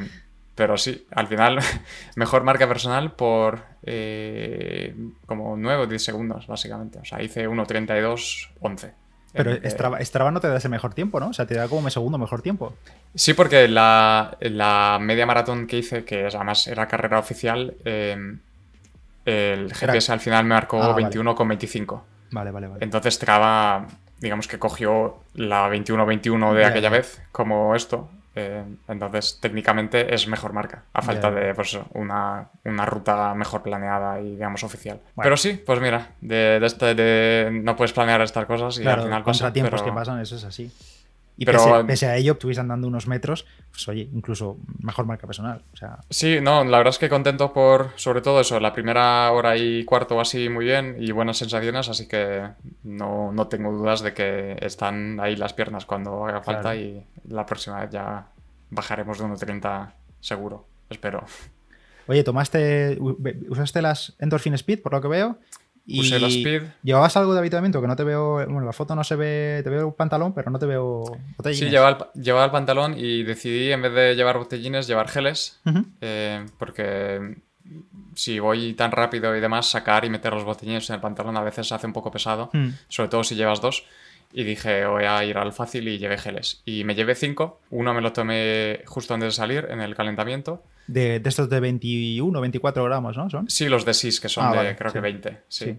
pero 0.56 0.78
sí, 0.78 1.06
al 1.12 1.28
final, 1.28 1.60
mejor 2.16 2.44
marca 2.44 2.66
personal 2.66 3.12
por 3.12 3.64
eh, 3.84 4.96
como 5.26 5.58
9 5.58 5.84
o 5.84 5.88
10 5.88 6.02
segundos, 6.02 6.48
básicamente. 6.48 7.00
O 7.00 7.04
sea, 7.04 7.22
hice 7.22 7.50
1.32.11. 7.50 8.94
Pero 9.34 9.56
Strava, 10.04 10.32
no 10.32 10.42
te 10.42 10.48
da 10.48 10.58
ese 10.58 10.70
mejor 10.70 10.94
tiempo, 10.94 11.20
¿no? 11.20 11.30
O 11.30 11.34
sea, 11.34 11.46
te 11.46 11.56
da 11.56 11.68
como 11.68 11.82
un 11.82 11.92
segundo 11.92 12.18
mejor 12.18 12.42
tiempo. 12.42 12.74
Sí, 13.16 13.34
porque 13.34 13.68
la, 13.68 14.38
media 15.02 15.26
maratón 15.26 15.68
que 15.68 15.78
hice, 15.78 16.04
que 16.04 16.26
además 16.26 16.68
era 16.68 16.88
carrera 16.88 17.20
oficial, 17.20 17.76
eh, 17.86 18.38
el 19.26 19.74
GPS 19.74 20.12
al 20.12 20.20
final 20.20 20.44
me 20.44 20.56
marcó 20.56 20.80
21,25. 20.80 21.96
Ah, 21.96 22.04
vale. 22.32 22.52
vale, 22.52 22.68
vale, 22.68 22.84
Entonces 22.84 23.14
Strava, 23.14 23.88
digamos 24.20 24.48
que 24.48 24.60
cogió 24.60 25.20
la 25.34 25.70
21-21 25.70 26.54
de 26.54 26.66
aquella 26.66 26.90
vez 26.90 27.22
como 27.32 27.76
esto 27.76 28.10
eh, 28.34 28.64
entonces, 28.88 29.40
técnicamente 29.42 30.14
es 30.14 30.28
mejor 30.28 30.54
marca, 30.54 30.84
a 30.94 31.02
falta 31.02 31.30
de 31.32 31.54
pues, 31.54 31.78
una, 31.94 32.50
ruta 32.64 33.34
mejor 33.36 33.62
planeada 33.62 34.22
y, 34.22 34.32
digamos, 34.32 34.64
oficial. 34.64 35.02
Pero 35.22 35.36
sí, 35.36 35.62
pues 35.66 35.82
mira, 35.82 36.12
de, 36.22 36.60
este, 36.64 36.96
de, 36.96 37.50
no 37.52 37.76
puedes 37.76 37.92
planear 37.92 38.22
estas 38.22 38.46
cosas 38.46 38.80
y 38.80 38.88
al 38.88 39.02
final 39.02 39.24
pasa. 39.24 39.52
tiempos 39.52 39.82
que 39.84 39.92
pasan, 39.92 40.22
eso 40.22 40.36
es 40.36 40.46
así. 40.46 40.72
Y 41.38 41.46
pero, 41.46 41.86
pese, 41.88 42.06
a 42.06 42.18
ello, 42.18 42.34
estuviste 42.34 42.62
andando 42.62 42.88
unos 42.88 43.08
metros, 43.08 43.48
pues 43.72 43.88
oye, 43.88 44.10
incluso 44.14 44.58
mejor 44.80 45.06
marca 45.06 45.26
personal. 45.26 45.64
O 45.74 45.78
sea... 45.78 46.00
Sí, 46.10 46.40
no, 46.42 46.64
la 46.64 46.78
verdad 46.78 46.92
es 46.92 47.00
que 47.00 47.10
contento 47.10 47.52
por, 47.52 47.92
sobre 47.96 48.22
todo 48.22 48.42
eso, 48.42 48.60
la 48.60 48.74
primera 48.74 49.32
hora 49.32 49.58
y 49.58 49.84
cuarto 49.86 50.20
así 50.20 50.50
muy 50.50 50.66
bien 50.66 50.98
y 51.00 51.12
buenas 51.12 51.38
sensaciones, 51.38 51.90
así 51.90 52.08
que 52.08 52.48
no, 52.84 53.32
no 53.32 53.48
tengo 53.48 53.72
dudas 53.72 54.02
de 54.02 54.14
que 54.14 54.58
están 54.62 55.20
ahí 55.20 55.36
las 55.36 55.54
piernas 55.54 55.86
cuando 55.86 56.26
haga 56.26 56.42
falta 56.44 56.76
y 56.76 57.04
la 57.28 57.46
próxima 57.46 57.80
vez 57.80 57.90
ya 57.90 58.28
bajaremos 58.70 59.18
de 59.18 59.26
1.30 59.26 59.94
seguro, 60.20 60.68
espero. 60.90 61.26
Oye, 62.08 62.24
tomaste, 62.24 63.00
usaste 63.50 63.82
las 63.82 64.16
Endorphin 64.20 64.54
Speed, 64.56 64.82
por 64.82 64.94
lo 64.94 65.02
que 65.02 65.08
veo, 65.08 65.38
Usé 66.00 66.20
la 66.20 66.28
Speed. 66.28 66.64
¿Llevabas 66.84 67.16
algo 67.18 67.34
de 67.34 67.40
habituamiento? 67.40 67.82
Que 67.82 67.88
no 67.88 67.96
te 67.96 68.04
veo. 68.04 68.34
Bueno, 68.34 68.62
la 68.62 68.74
foto 68.74 68.96
no 68.96 69.04
se 69.04 69.16
ve. 69.16 69.62
Te 69.64 69.70
veo 69.70 69.90
el 69.90 69.94
pantalón, 69.94 70.34
pero 70.34 70.52
no 70.52 70.60
te 70.60 70.66
veo 70.66 71.04
botellines. 71.38 71.60
Sí, 71.60 71.70
llevaba 71.70 72.10
el, 72.14 72.22
llevaba 72.22 72.46
el 72.46 72.52
pantalón 72.52 72.96
y 72.98 73.24
decidí, 73.24 73.72
en 73.72 73.82
vez 73.82 73.94
de 73.94 74.16
llevar 74.16 74.38
botellines, 74.38 74.88
llevar 74.88 75.08
geles. 75.08 75.60
Eh, 76.02 76.46
porque 76.58 77.38
si 78.16 78.40
voy 78.40 78.74
tan 78.74 78.92
rápido 78.92 79.36
y 79.36 79.40
demás, 79.40 79.68
sacar 79.68 80.06
y 80.06 80.10
meter 80.10 80.34
los 80.34 80.44
botellines 80.44 80.90
en 80.90 80.96
el 80.96 81.02
pantalón 81.02 81.38
a 81.38 81.42
veces 81.42 81.68
se 81.68 81.76
hace 81.76 81.88
un 81.88 81.94
poco 81.94 82.12
pesado. 82.12 82.50
Hmm. 82.54 82.70
Sobre 82.88 83.10
todo 83.10 83.24
si 83.24 83.36
llevas 83.36 83.62
dos. 83.62 83.86
Y 84.34 84.44
dije, 84.44 84.86
voy 84.86 85.04
a 85.04 85.24
ir 85.26 85.38
al 85.38 85.52
fácil 85.52 85.88
y 85.90 85.98
llevé 85.98 86.18
geles. 86.18 86.62
Y 86.66 86.86
me 86.86 86.96
llevé 86.96 87.16
cinco. 87.16 87.60
Uno 87.70 87.94
me 87.94 88.02
lo 88.02 88.14
tomé 88.14 88.82
justo 88.86 89.14
antes 89.14 89.28
de 89.28 89.32
salir, 89.34 89.68
en 89.70 89.82
el 89.82 89.94
calentamiento. 89.94 90.64
De, 90.88 91.22
estos 91.24 91.50
de 91.50 91.60
21, 91.60 92.42
24 92.42 92.84
gramos, 92.84 93.18
¿no? 93.18 93.30
¿Son? 93.30 93.50
Sí, 93.50 93.70
los 93.70 93.86
de 93.86 93.94
SIS, 93.94 94.20
que 94.20 94.30
son 94.30 94.46
ah, 94.46 94.64
de 94.64 94.76
creo 94.76 94.92
que 94.92 95.00
20. 95.00 95.44
Sí. 95.48 95.78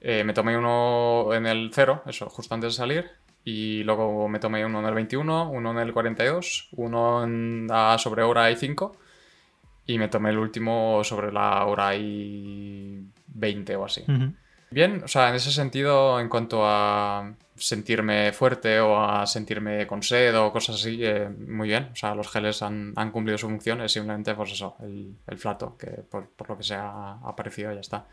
Eh, 0.00 0.24
me 0.24 0.32
tomé 0.34 0.56
uno 0.56 1.32
en 1.32 1.46
el 1.46 1.70
cero, 1.72 2.02
eso, 2.06 2.28
justo 2.28 2.54
antes 2.54 2.74
de 2.74 2.76
salir. 2.76 3.10
Y 3.44 3.84
luego 3.84 4.28
me 4.28 4.40
tomé 4.40 4.64
uno 4.64 4.80
en 4.80 4.86
el 4.86 4.94
21, 4.94 5.50
uno 5.50 5.70
en 5.70 5.78
el 5.78 5.92
42, 5.92 6.68
uno 6.72 7.24
en 7.24 7.68
sobre 7.98 8.22
hora 8.22 8.50
y 8.50 8.56
5. 8.56 8.96
Y 9.86 9.98
me 9.98 10.08
tomé 10.08 10.30
el 10.30 10.38
último 10.38 11.02
sobre 11.04 11.30
la 11.32 11.64
hora 11.64 11.94
y 11.94 13.06
20 13.28 13.76
o 13.76 13.84
así. 13.84 14.04
Bien, 14.70 15.02
o 15.04 15.08
sea, 15.08 15.28
en 15.28 15.36
ese 15.36 15.52
sentido, 15.52 16.18
en 16.18 16.28
cuanto 16.28 16.62
a 16.64 17.34
sentirme 17.56 18.32
fuerte 18.32 18.80
o 18.80 19.00
a 19.00 19.26
sentirme 19.26 19.86
con 19.86 20.02
sed 20.02 20.38
o 20.38 20.52
cosas 20.52 20.76
así, 20.76 21.04
eh, 21.04 21.28
muy 21.28 21.68
bien. 21.68 21.90
O 21.92 21.96
sea, 21.96 22.14
los 22.14 22.28
geles 22.28 22.62
han, 22.62 22.94
cumplido 23.12 23.38
su 23.38 23.48
función, 23.48 23.80
es 23.80 23.92
simplemente, 23.92 24.34
pues 24.34 24.52
eso, 24.52 24.76
el, 24.80 25.38
flato, 25.38 25.76
que 25.76 25.88
por, 25.88 26.30
lo 26.48 26.56
que 26.56 26.62
se 26.62 26.74
ha 26.74 27.12
aparecido 27.22 27.72
ya 27.72 27.80
está. 27.80 28.06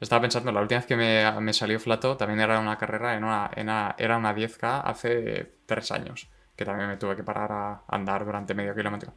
Estaba 0.00 0.22
pensando, 0.22 0.52
la 0.52 0.60
última 0.60 0.80
vez 0.80 0.86
que 0.86 0.96
me, 0.96 1.52
salió 1.52 1.80
flato 1.80 2.16
también 2.16 2.40
era 2.40 2.58
una 2.60 2.76
carrera, 2.76 3.16
en 3.16 3.24
una, 3.24 3.50
era 3.96 4.16
una 4.16 4.34
10K 4.34 4.82
hace 4.84 5.54
tres 5.66 5.90
años, 5.92 6.28
que 6.56 6.64
también 6.64 6.88
me 6.88 6.96
tuve 6.96 7.16
que 7.16 7.22
parar 7.24 7.52
a 7.52 7.82
andar 7.88 8.24
durante 8.24 8.54
medio 8.54 8.74
kilómetro. 8.74 9.14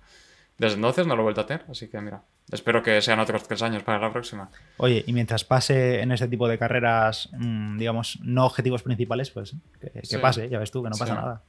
Desde 0.58 0.76
entonces 0.76 1.06
no 1.06 1.15
lo 1.15 1.22
he 1.22 1.24
vuelto 1.24 1.41
a 1.41 1.46
tener, 1.46 1.65
así 1.70 1.89
que 1.89 2.00
mira, 2.02 2.24
espero 2.52 2.82
que 2.82 3.02
sean 3.02 3.20
otros 3.20 3.44
tres 3.44 3.62
años 3.62 3.84
para 3.84 4.00
la 4.00 4.12
próxima. 4.12 4.50
Oye, 4.78 5.04
y 5.06 5.14
mientras 5.14 5.44
pase 5.44 6.02
en 6.02 6.12
este 6.12 6.28
tipo 6.28 6.48
de 6.48 6.58
carreras, 6.58 7.30
mm, 7.34 7.78
digamos, 7.78 8.20
no 8.24 8.46
objetivos 8.46 8.84
principales, 8.84 9.32
pues 9.32 9.56
que, 9.80 10.20
pase, 10.20 10.50
ya 10.50 10.60
ves 10.60 10.72
tú, 10.72 10.84
que 10.84 10.90
no 10.90 10.98
pasa 10.98 11.16
nada. 11.16 11.42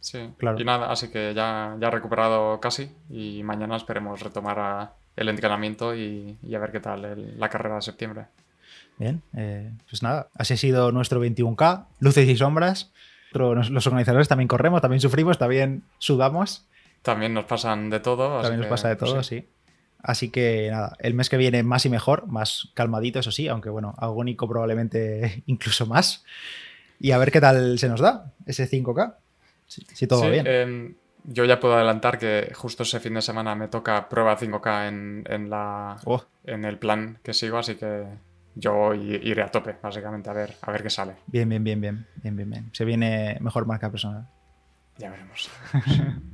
Sí, 0.00 0.30
claro. 0.38 0.58
Y 0.58 0.64
nada, 0.64 0.90
así 0.90 1.08
que 1.08 1.34
ya, 1.34 1.76
ya 1.78 1.88
he 1.88 1.90
recuperado 1.90 2.58
casi 2.58 2.90
y 3.10 3.42
mañana 3.42 3.76
esperemos 3.76 4.20
retomar 4.20 4.92
el 5.16 5.28
entrenamiento 5.28 5.94
y, 5.94 6.38
a 6.54 6.58
ver 6.58 6.72
qué 6.72 6.80
tal 6.80 7.38
la 7.38 7.48
carrera 7.48 7.76
de 7.76 7.82
septiembre. 7.82 8.26
Bien, 8.98 9.22
eh, 9.36 9.70
pues 9.88 10.02
nada, 10.02 10.28
así 10.34 10.54
ha 10.54 10.56
sido 10.56 10.92
nuestro 10.92 11.24
21K, 11.24 11.86
luces 12.00 12.28
y 12.28 12.36
sombras. 12.36 12.92
Los 13.32 13.86
organizadores 13.86 14.28
también 14.28 14.48
corremos, 14.48 14.80
también 14.82 15.00
sufrimos, 15.00 15.38
también 15.38 15.84
sudamos. 15.98 16.66
También 17.02 17.32
nos 17.32 17.44
pasan 17.44 17.88
de 17.88 18.00
todo. 18.00 18.42
También 18.42 18.60
nos 18.60 18.68
pasa 18.68 18.88
de 18.88 18.96
todo, 18.96 19.22
sí. 19.22 19.46
Así 20.02 20.30
que 20.30 20.68
nada, 20.70 20.96
el 20.98 21.14
mes 21.14 21.28
que 21.28 21.36
viene 21.36 21.62
más 21.62 21.84
y 21.84 21.90
mejor, 21.90 22.26
más 22.26 22.68
calmadito, 22.74 23.18
eso 23.18 23.30
sí, 23.30 23.48
aunque 23.48 23.70
bueno, 23.70 23.94
agónico 23.98 24.48
probablemente 24.48 25.42
incluso 25.46 25.86
más. 25.86 26.24
Y 26.98 27.12
a 27.12 27.18
ver 27.18 27.32
qué 27.32 27.40
tal 27.40 27.78
se 27.78 27.88
nos 27.88 28.00
da 28.00 28.32
ese 28.46 28.68
5K, 28.68 29.14
si, 29.66 30.06
todo 30.06 30.22
va 30.22 30.28
bien. 30.28 30.46
Em, 30.46 30.94
yo 31.24 31.44
ya 31.44 31.60
puedo 31.60 31.74
adelantar 31.74 32.18
que 32.18 32.52
justo 32.54 32.82
ese 32.82 33.00
fin 33.00 33.14
de 33.14 33.22
semana 33.22 33.54
me 33.54 33.68
toca 33.68 34.08
prueba 34.08 34.36
5K 34.36 35.24
en, 35.26 35.50
la, 35.50 35.96
oh. 36.04 36.24
en 36.44 36.64
el 36.64 36.78
plan 36.78 37.18
que 37.22 37.32
sigo, 37.32 37.58
así 37.58 37.76
que 37.76 38.04
yo 38.54 38.94
iré 38.94 39.42
a 39.42 39.50
tope, 39.50 39.76
básicamente, 39.82 40.28
a 40.28 40.32
ver, 40.32 40.56
a 40.60 40.72
ver 40.72 40.82
qué 40.82 40.90
sale. 40.90 41.14
Bien, 41.26 41.48
bien, 41.48 41.62
bien, 41.64 41.80
bien, 41.80 42.06
bien, 42.16 42.36
bien, 42.36 42.50
bien. 42.50 42.70
Se 42.72 42.84
viene 42.84 43.38
mejor 43.40 43.66
marca 43.66 43.90
personal. 43.90 44.28
Ya 44.98 45.10
veremos. 45.10 45.50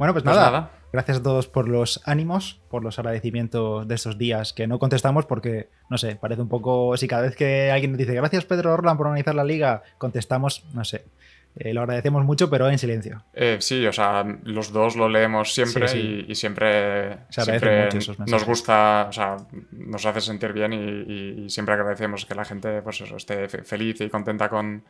Bueno, 0.00 0.14
pues, 0.14 0.24
pues 0.24 0.34
nada, 0.34 0.70
Gracias 0.92 1.18
a 1.18 1.22
todos 1.22 1.46
por 1.46 1.68
los 1.68 2.00
ánimos, 2.04 2.60
por 2.68 2.82
los 2.82 2.98
agradecimientos 2.98 3.86
de 3.86 3.94
estos 3.94 4.18
días 4.18 4.52
que 4.52 4.66
no 4.66 4.80
contestamos 4.80 5.24
porque, 5.24 5.68
no 5.88 5.98
sé, 5.98 6.16
parece 6.16 6.42
un 6.42 6.48
poco. 6.48 6.96
Si 6.96 7.06
cada 7.06 7.22
vez 7.22 7.36
que 7.36 7.70
alguien 7.70 7.92
nos 7.92 7.98
dice 7.98 8.14
gracias 8.14 8.44
Pedro 8.44 8.72
Orlan 8.72 8.96
por 8.96 9.06
organizar 9.06 9.36
la 9.36 9.44
liga, 9.44 9.84
contestamos, 9.98 10.64
no 10.74 10.84
sé. 10.84 11.04
Eh, 11.56 11.74
lo 11.74 11.80
agradecemos 11.80 12.24
mucho, 12.24 12.50
pero 12.50 12.68
en 12.68 12.78
silencio. 12.78 13.24
Eh, 13.34 13.58
sí, 13.60 13.86
o 13.86 13.92
sea, 13.92 14.24
los 14.44 14.72
dos 14.72 14.96
lo 14.96 15.08
leemos 15.08 15.52
siempre 15.52 15.86
Y, 15.96 16.34
siempre, 16.34 17.18
siempre 17.28 17.88
nos 18.26 18.44
gusta, 18.44 19.06
o 19.08 19.12
sea, 19.12 19.36
nos 19.72 20.06
hace 20.06 20.20
sentir 20.20 20.52
bien 20.52 20.72
y, 20.72 21.48
siempre 21.50 21.74
agradecemos 21.74 22.26
que 22.26 22.34
la 22.34 22.44
gente 22.44 22.82
pues 22.82 23.00
eso, 23.00 23.16
esté 23.16 23.48
feliz 23.48 24.00
y 24.00 24.08
contenta 24.08 24.48
con, 24.48 24.84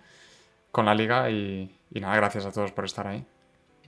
con 0.71 0.87
la 0.87 0.95
liga 0.95 1.31
y 1.31 1.71
nada, 1.93 2.17
gracias 2.17 2.47
a 2.47 2.53
todos 2.53 2.73
por 2.73 2.85
estar 2.87 3.07
ahí. 3.07 3.25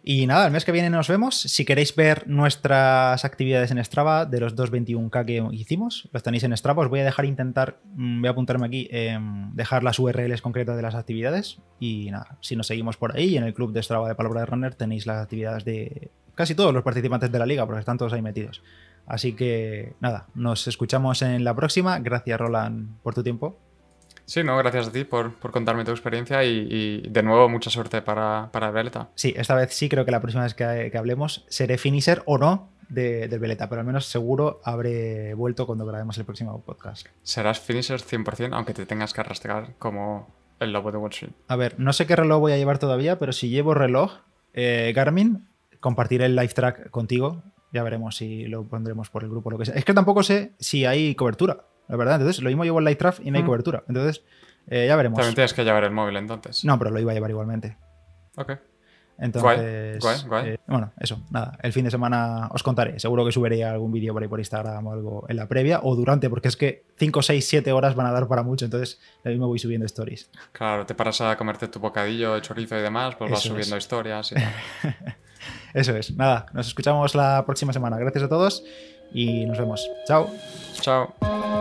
Y 0.04 0.26
nada, 0.26 0.46
el 0.46 0.52
mes 0.52 0.64
que 0.64 0.72
viene 0.72 0.90
nos 0.90 1.06
vemos. 1.06 1.40
Si 1.40 1.64
queréis 1.64 1.94
ver 1.94 2.26
nuestras 2.26 3.24
actividades 3.24 3.70
en 3.70 3.82
Strava 3.84 4.26
de 4.26 4.40
los 4.40 4.56
221K 4.56 5.24
que 5.24 5.46
hicimos, 5.52 6.08
los 6.12 6.22
tenéis 6.24 6.42
en 6.42 6.56
Strava. 6.56 6.82
Os 6.82 6.88
voy 6.88 7.00
a 7.00 7.04
dejar 7.04 7.24
intentar, 7.24 7.78
mm, 7.94 8.20
voy 8.20 8.28
a 8.28 8.32
apuntarme 8.32 8.66
aquí, 8.66 8.90
dejar 9.52 9.84
las 9.84 10.00
URLs 10.00 10.42
concretas 10.42 10.74
de 10.74 10.82
las 10.82 10.96
actividades. 10.96 11.58
Y 11.78 12.10
nada, 12.10 12.36
si 12.40 12.56
nos 12.56 12.66
seguimos 12.66 12.96
por 12.96 13.16
ahí, 13.16 13.36
en 13.36 13.44
el 13.44 13.54
club 13.54 13.72
de 13.72 13.82
Strava 13.82 14.08
de 14.08 14.16
Palabra 14.16 14.40
de 14.40 14.46
Runner 14.46 14.74
tenéis 14.74 15.06
las 15.06 15.22
actividades 15.22 15.64
de 15.64 16.10
casi 16.34 16.56
todos 16.56 16.74
los 16.74 16.82
participantes 16.82 17.30
de 17.30 17.38
la 17.38 17.46
liga, 17.46 17.64
porque 17.64 17.80
están 17.80 17.98
todos 17.98 18.12
ahí 18.12 18.22
metidos. 18.22 18.62
Así 19.06 19.34
que 19.34 19.94
nada, 20.00 20.26
nos 20.34 20.66
escuchamos 20.66 21.22
en 21.22 21.44
la 21.44 21.54
próxima. 21.54 21.98
Gracias, 22.00 22.40
Roland, 22.40 23.00
por 23.02 23.14
tu 23.14 23.22
tiempo. 23.22 23.58
Sí, 24.32 24.42
no, 24.42 24.56
gracias 24.56 24.88
a 24.88 24.92
ti 24.92 25.04
por, 25.04 25.38
contarme 25.50 25.84
tu 25.84 25.90
experiencia 25.90 26.42
y, 26.42 27.02
de 27.02 27.22
nuevo 27.22 27.50
mucha 27.50 27.68
suerte 27.68 28.00
para, 28.00 28.48
para 28.50 28.68
el 28.68 28.72
Veleta. 28.72 29.10
Sí, 29.14 29.34
esta 29.36 29.54
vez 29.54 29.74
sí 29.74 29.90
creo 29.90 30.06
que 30.06 30.10
la 30.10 30.22
próxima 30.22 30.44
vez 30.44 30.54
que, 30.54 30.90
hablemos 30.96 31.44
seré 31.48 31.76
finisher 31.76 32.22
o 32.24 32.38
no 32.38 32.70
de, 32.88 33.28
del 33.28 33.38
Veleta, 33.38 33.68
pero 33.68 33.82
al 33.82 33.86
menos 33.86 34.06
seguro 34.06 34.62
habré 34.64 35.34
vuelto 35.34 35.66
cuando 35.66 35.84
grabemos 35.84 36.16
el 36.16 36.24
próximo 36.24 36.62
podcast. 36.62 37.08
Serás 37.22 37.60
finisher 37.60 38.00
100% 38.00 38.54
aunque 38.54 38.72
te 38.72 38.86
tengas 38.86 39.12
que 39.12 39.20
arrastrar 39.20 39.74
como 39.78 40.34
el 40.60 40.72
lobo 40.72 40.90
de 40.92 40.96
Wall 40.96 41.10
Street. 41.10 41.34
A 41.48 41.56
ver, 41.56 41.78
no 41.78 41.92
sé 41.92 42.06
qué 42.06 42.16
reloj 42.16 42.40
voy 42.40 42.52
a 42.52 42.56
llevar 42.56 42.78
todavía, 42.78 43.18
pero 43.18 43.34
si 43.34 43.50
llevo 43.50 43.74
reloj 43.74 44.14
eh, 44.54 44.94
Garmin, 44.96 45.46
compartiré 45.78 46.24
el 46.24 46.36
live 46.36 46.54
track 46.54 46.88
contigo. 46.88 47.42
Ya 47.70 47.82
veremos 47.82 48.16
si 48.16 48.46
lo 48.46 48.64
pondremos 48.64 49.10
por 49.10 49.24
el 49.24 49.28
grupo 49.28 49.50
o 49.50 49.52
lo 49.52 49.58
que 49.58 49.66
sea. 49.66 49.74
Es 49.74 49.84
que 49.84 49.92
tampoco 49.92 50.22
sé 50.22 50.52
si 50.58 50.86
hay 50.86 51.14
cobertura 51.16 51.66
la 51.88 51.96
verdad. 51.96 52.16
Entonces, 52.16 52.42
lo 52.42 52.48
mismo 52.48 52.64
llevo 52.64 52.78
el 52.78 52.84
Light 52.84 53.02
y 53.22 53.30
no 53.30 53.38
hay 53.38 53.42
mm. 53.42 53.46
cobertura. 53.46 53.84
Entonces, 53.88 54.22
eh, 54.68 54.86
ya 54.86 54.96
veremos. 54.96 55.16
También 55.16 55.34
tienes 55.34 55.54
que 55.54 55.64
llevar 55.64 55.84
el 55.84 55.90
móvil 55.90 56.16
entonces. 56.16 56.64
No, 56.64 56.78
pero 56.78 56.90
lo 56.90 57.00
iba 57.00 57.12
a 57.12 57.14
llevar 57.14 57.30
igualmente. 57.30 57.76
Ok. 58.36 58.52
Entonces, 59.18 59.58
eh, 59.62 60.58
bueno, 60.66 60.92
eso, 60.98 61.22
nada. 61.30 61.56
El 61.62 61.72
fin 61.72 61.84
de 61.84 61.90
semana 61.92 62.48
os 62.50 62.62
contaré. 62.62 62.98
Seguro 62.98 63.24
que 63.24 63.30
subiré 63.30 63.62
algún 63.62 63.92
vídeo 63.92 64.12
por 64.12 64.22
ahí 64.22 64.28
por 64.28 64.40
Instagram 64.40 64.84
o 64.86 64.92
algo 64.92 65.26
en 65.28 65.36
la 65.36 65.46
previa 65.46 65.80
o 65.82 65.94
durante, 65.94 66.28
porque 66.28 66.48
es 66.48 66.56
que 66.56 66.86
5, 66.98 67.22
6, 67.22 67.46
7 67.46 67.72
horas 67.72 67.94
van 67.94 68.06
a 68.06 68.10
dar 68.10 68.26
para 68.26 68.42
mucho. 68.42 68.64
Entonces, 68.64 69.00
lo 69.22 69.30
mismo 69.30 69.46
voy 69.46 69.60
subiendo 69.60 69.86
stories. 69.86 70.28
Claro, 70.50 70.86
te 70.86 70.94
paras 70.94 71.20
a 71.20 71.36
comerte 71.36 71.68
tu 71.68 71.78
bocadillo 71.78 72.34
de 72.34 72.40
chorizo 72.40 72.76
y 72.76 72.82
demás, 72.82 73.14
pues 73.14 73.30
vas 73.30 73.42
subiendo 73.42 73.76
historias 73.76 74.32
y 74.32 74.34
tal. 74.34 74.52
eso 75.74 75.94
es. 75.96 76.16
Nada, 76.16 76.46
nos 76.52 76.66
escuchamos 76.66 77.14
la 77.14 77.44
próxima 77.46 77.72
semana. 77.72 77.98
Gracias 77.98 78.24
a 78.24 78.28
todos 78.28 78.64
y 79.12 79.46
nos 79.46 79.58
vemos. 79.58 79.88
Chao. 80.06 80.30
Chao. 80.80 81.51